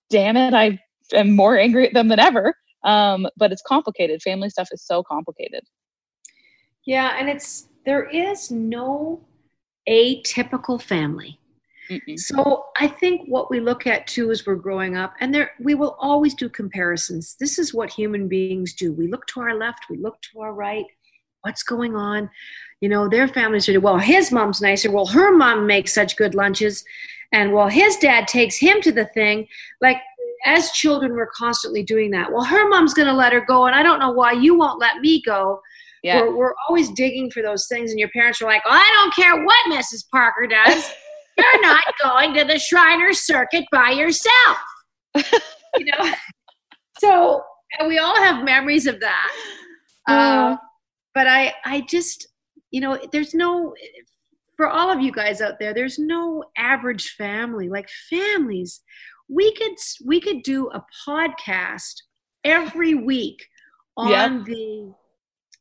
[0.09, 0.77] damn it i
[1.13, 2.53] am more angry at them than ever.
[2.83, 4.21] Um, but it's complicated.
[4.21, 5.63] Family stuff is so complicated.
[6.85, 9.21] Yeah and it's there is no
[9.89, 11.39] atypical family
[11.89, 12.19] Mm-mm.
[12.19, 15.75] So I think what we look at too as we're growing up, and there we
[15.75, 17.35] will always do comparisons.
[17.39, 18.93] This is what human beings do.
[18.93, 20.85] We look to our left, we look to our right.
[21.41, 22.29] What's going on?
[22.81, 23.97] You know, their families are well.
[23.97, 24.91] His mom's nicer.
[24.91, 26.83] Well, her mom makes such good lunches,
[27.31, 29.47] and well, his dad takes him to the thing.
[29.81, 29.97] Like
[30.45, 32.31] as children, we're constantly doing that.
[32.31, 34.79] Well, her mom's going to let her go, and I don't know why you won't
[34.79, 35.61] let me go.
[36.03, 36.21] Yeah.
[36.21, 39.15] We're, we're always digging for those things, and your parents are like, "Oh, I don't
[39.15, 40.09] care what Mrs.
[40.09, 40.91] Parker does."
[41.37, 44.57] You're not going to the Shriner Circus by yourself.
[45.15, 46.11] you know?
[46.99, 47.43] So
[47.85, 49.31] we all have memories of that.
[50.07, 50.55] Uh,
[51.13, 52.27] but I, I just,
[52.71, 53.75] you know, there's no,
[54.55, 57.69] for all of you guys out there, there's no average family.
[57.69, 58.81] Like families,
[59.29, 59.75] we could,
[60.05, 61.93] we could do a podcast
[62.43, 63.45] every week
[63.95, 64.45] on yep.
[64.45, 64.93] the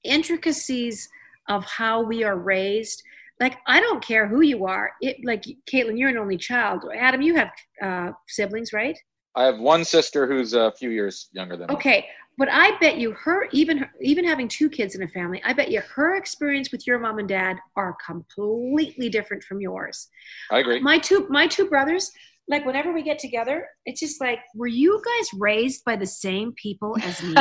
[0.04, 1.08] intricacies
[1.48, 3.02] of how we are raised
[3.40, 4.92] like I don't care who you are.
[5.00, 6.84] It like Caitlin, you're an only child.
[6.96, 7.50] Adam, you have
[7.82, 8.98] uh, siblings, right?
[9.34, 11.90] I have one sister who's a few years younger than okay.
[11.90, 11.96] me.
[11.96, 12.08] Okay,
[12.38, 15.52] but I bet you her even her, even having two kids in a family, I
[15.52, 20.08] bet you her experience with your mom and dad are completely different from yours.
[20.50, 20.80] I agree.
[20.80, 22.10] My two my two brothers,
[22.48, 26.52] like whenever we get together, it's just like, were you guys raised by the same
[26.52, 27.34] people as me?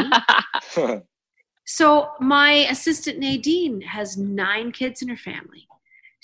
[1.66, 5.68] so my assistant Nadine has nine kids in her family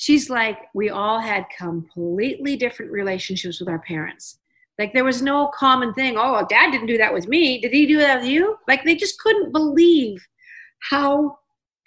[0.02, 4.40] she's like, we all had completely different relationships with our parents.
[4.80, 6.18] Like there was no common thing.
[6.18, 7.62] Oh, well, dad didn't do that with me.
[7.62, 8.58] Did he do that with you?
[8.68, 10.28] Like they just couldn't believe
[10.90, 11.38] how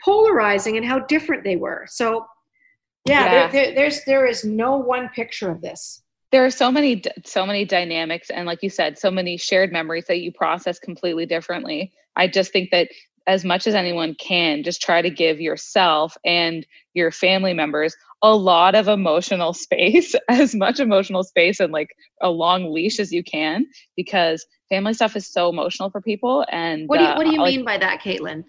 [0.05, 1.87] polarizing and how different they were.
[1.89, 2.25] So,
[3.05, 3.49] yeah, yeah.
[3.49, 6.01] There, there, there's there is no one picture of this.
[6.31, 10.05] There are so many so many dynamics, and like you said, so many shared memories
[10.07, 11.93] that you process completely differently.
[12.15, 12.91] I just think that
[13.27, 18.35] as much as anyone can, just try to give yourself and your family members a
[18.35, 23.23] lot of emotional space, as much emotional space and like a long leash as you
[23.23, 23.67] can,
[23.97, 26.45] because family stuff is so emotional for people.
[26.51, 28.45] And what do you, what do you uh, mean like, by that, Caitlin?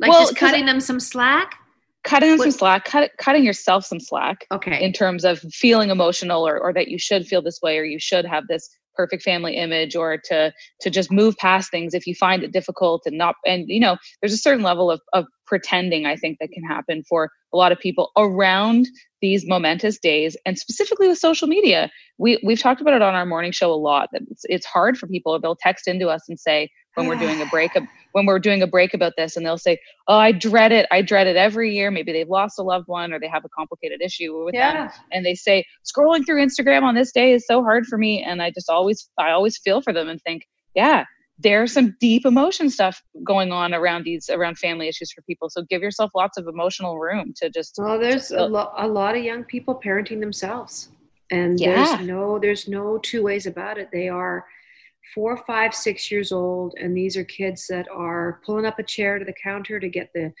[0.00, 1.56] Like Well, just cutting them some slack?
[2.04, 4.82] cutting them what- some slack, cut, cutting yourself some slack Okay.
[4.82, 7.98] in terms of feeling emotional or, or that you should feel this way or you
[7.98, 12.14] should have this perfect family image or to to just move past things if you
[12.14, 16.06] find it difficult and not and you know there's a certain level of, of pretending
[16.06, 18.86] i think that can happen for a lot of people around
[19.22, 21.90] these momentous days and specifically with social media.
[22.18, 24.98] We we've talked about it on our morning show a lot that it's, it's hard
[24.98, 27.74] for people they'll text into us and say when we're doing a break
[28.16, 31.02] when we're doing a break about this and they'll say oh i dread it i
[31.02, 34.00] dread it every year maybe they've lost a loved one or they have a complicated
[34.00, 34.90] issue with them yeah.
[35.12, 38.40] and they say scrolling through instagram on this day is so hard for me and
[38.40, 40.44] i just always i always feel for them and think
[40.74, 41.04] yeah
[41.38, 45.62] there's some deep emotion stuff going on around these around family issues for people so
[45.68, 49.22] give yourself lots of emotional room to just Well, there's a, lo- a lot of
[49.22, 50.88] young people parenting themselves,
[51.30, 51.74] and Yeah.
[51.74, 53.90] there's no there's no two ways about it.
[53.92, 54.46] They are
[55.14, 59.18] four, five, six years old, and these are kids that are pulling up a chair
[59.18, 60.32] to the counter to get the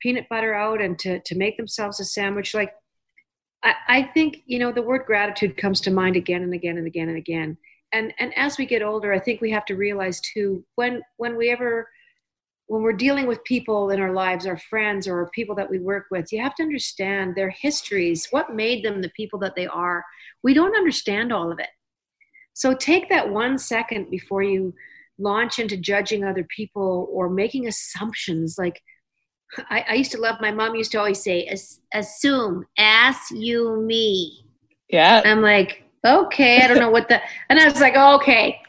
[0.00, 2.54] peanut butter out and to to make themselves a sandwich.
[2.54, 2.72] Like,
[3.62, 6.86] I, I think you know the word gratitude comes to mind again and again and
[6.86, 7.56] again and again.
[7.92, 11.36] And and as we get older, I think we have to realize too when when
[11.36, 11.88] we ever
[12.72, 16.06] when we're dealing with people in our lives, our friends or people that we work
[16.10, 20.02] with, you have to understand their histories, what made them the people that they are.
[20.42, 21.68] We don't understand all of it.
[22.54, 24.74] So take that one second before you
[25.18, 28.56] launch into judging other people or making assumptions.
[28.58, 28.80] Like
[29.70, 33.80] I, I used to love, my mom used to always say, "As- assume, ask you
[33.80, 34.44] me.
[34.88, 38.60] yeah I'm like, okay, I don't know what the, and I was like, okay,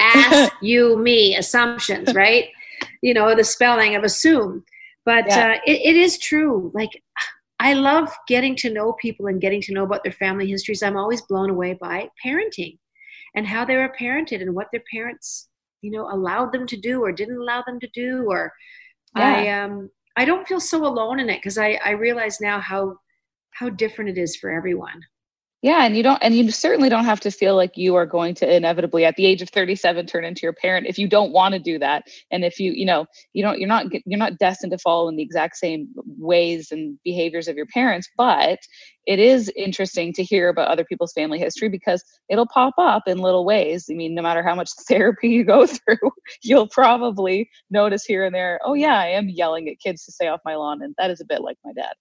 [0.00, 2.48] ask you me assumptions, right?
[3.02, 4.64] You know, the spelling of assume.
[5.04, 5.52] But Yeah.
[5.52, 6.70] uh, it, it is true.
[6.74, 6.90] Like,
[7.58, 10.82] I love getting to know people and getting to know about their family histories.
[10.82, 12.78] I'm always blown away by parenting
[13.34, 15.48] and how they were parented and what their parents,
[15.82, 18.26] you know, allowed them to do or didn't allow them to do.
[18.28, 18.52] Or
[19.14, 22.96] I, um, I don't feel so alone in it because I, I realize now how
[23.52, 25.00] how different it is for everyone.
[25.62, 28.34] Yeah, and you don't, and you certainly don't have to feel like you are going
[28.36, 31.52] to inevitably, at the age of thirty-seven, turn into your parent if you don't want
[31.54, 32.04] to do that.
[32.30, 35.16] And if you, you know, you don't, you're not, you're not destined to follow in
[35.16, 38.08] the exact same ways and behaviors of your parents.
[38.16, 38.60] But
[39.04, 43.18] it is interesting to hear about other people's family history because it'll pop up in
[43.18, 43.86] little ways.
[43.90, 48.32] I mean, no matter how much therapy you go through, you'll probably notice here and
[48.32, 48.60] there.
[48.64, 51.20] Oh yeah, I am yelling at kids to stay off my lawn, and that is
[51.20, 51.94] a bit like my dad.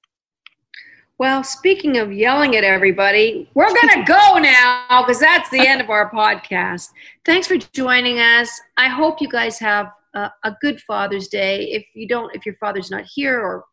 [1.20, 5.82] Well, speaking of yelling at everybody, we're going to go now because that's the end
[5.82, 6.90] of our podcast.
[7.26, 8.52] Thanks for joining us.
[8.78, 11.72] I hope you guys have a, a good Father's Day.
[11.72, 13.66] If you don't, if your father's not here or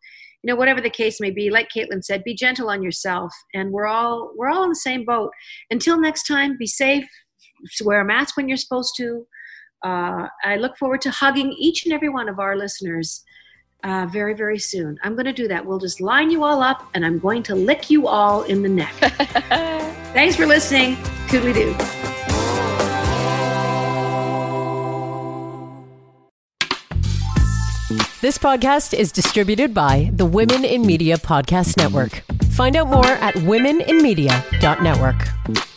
[0.43, 3.71] you know whatever the case may be, like Caitlin said, be gentle on yourself, and
[3.71, 5.31] we're all we're all in the same boat.
[5.71, 7.07] Until next time, be safe.
[7.85, 9.27] Wear a mask when you're supposed to.
[9.85, 13.23] Uh, I look forward to hugging each and every one of our listeners
[13.85, 14.99] uh, very, very soon.
[15.03, 15.65] I'm going to do that.
[15.65, 18.69] We'll just line you all up and I'm going to lick you all in the
[18.69, 18.93] neck.
[20.15, 20.97] Thanks for listening.
[21.29, 21.77] Toodly doo.
[28.21, 32.23] This podcast is distributed by the Women in Media Podcast Network.
[32.53, 35.74] Find out more at womeninmedia.network.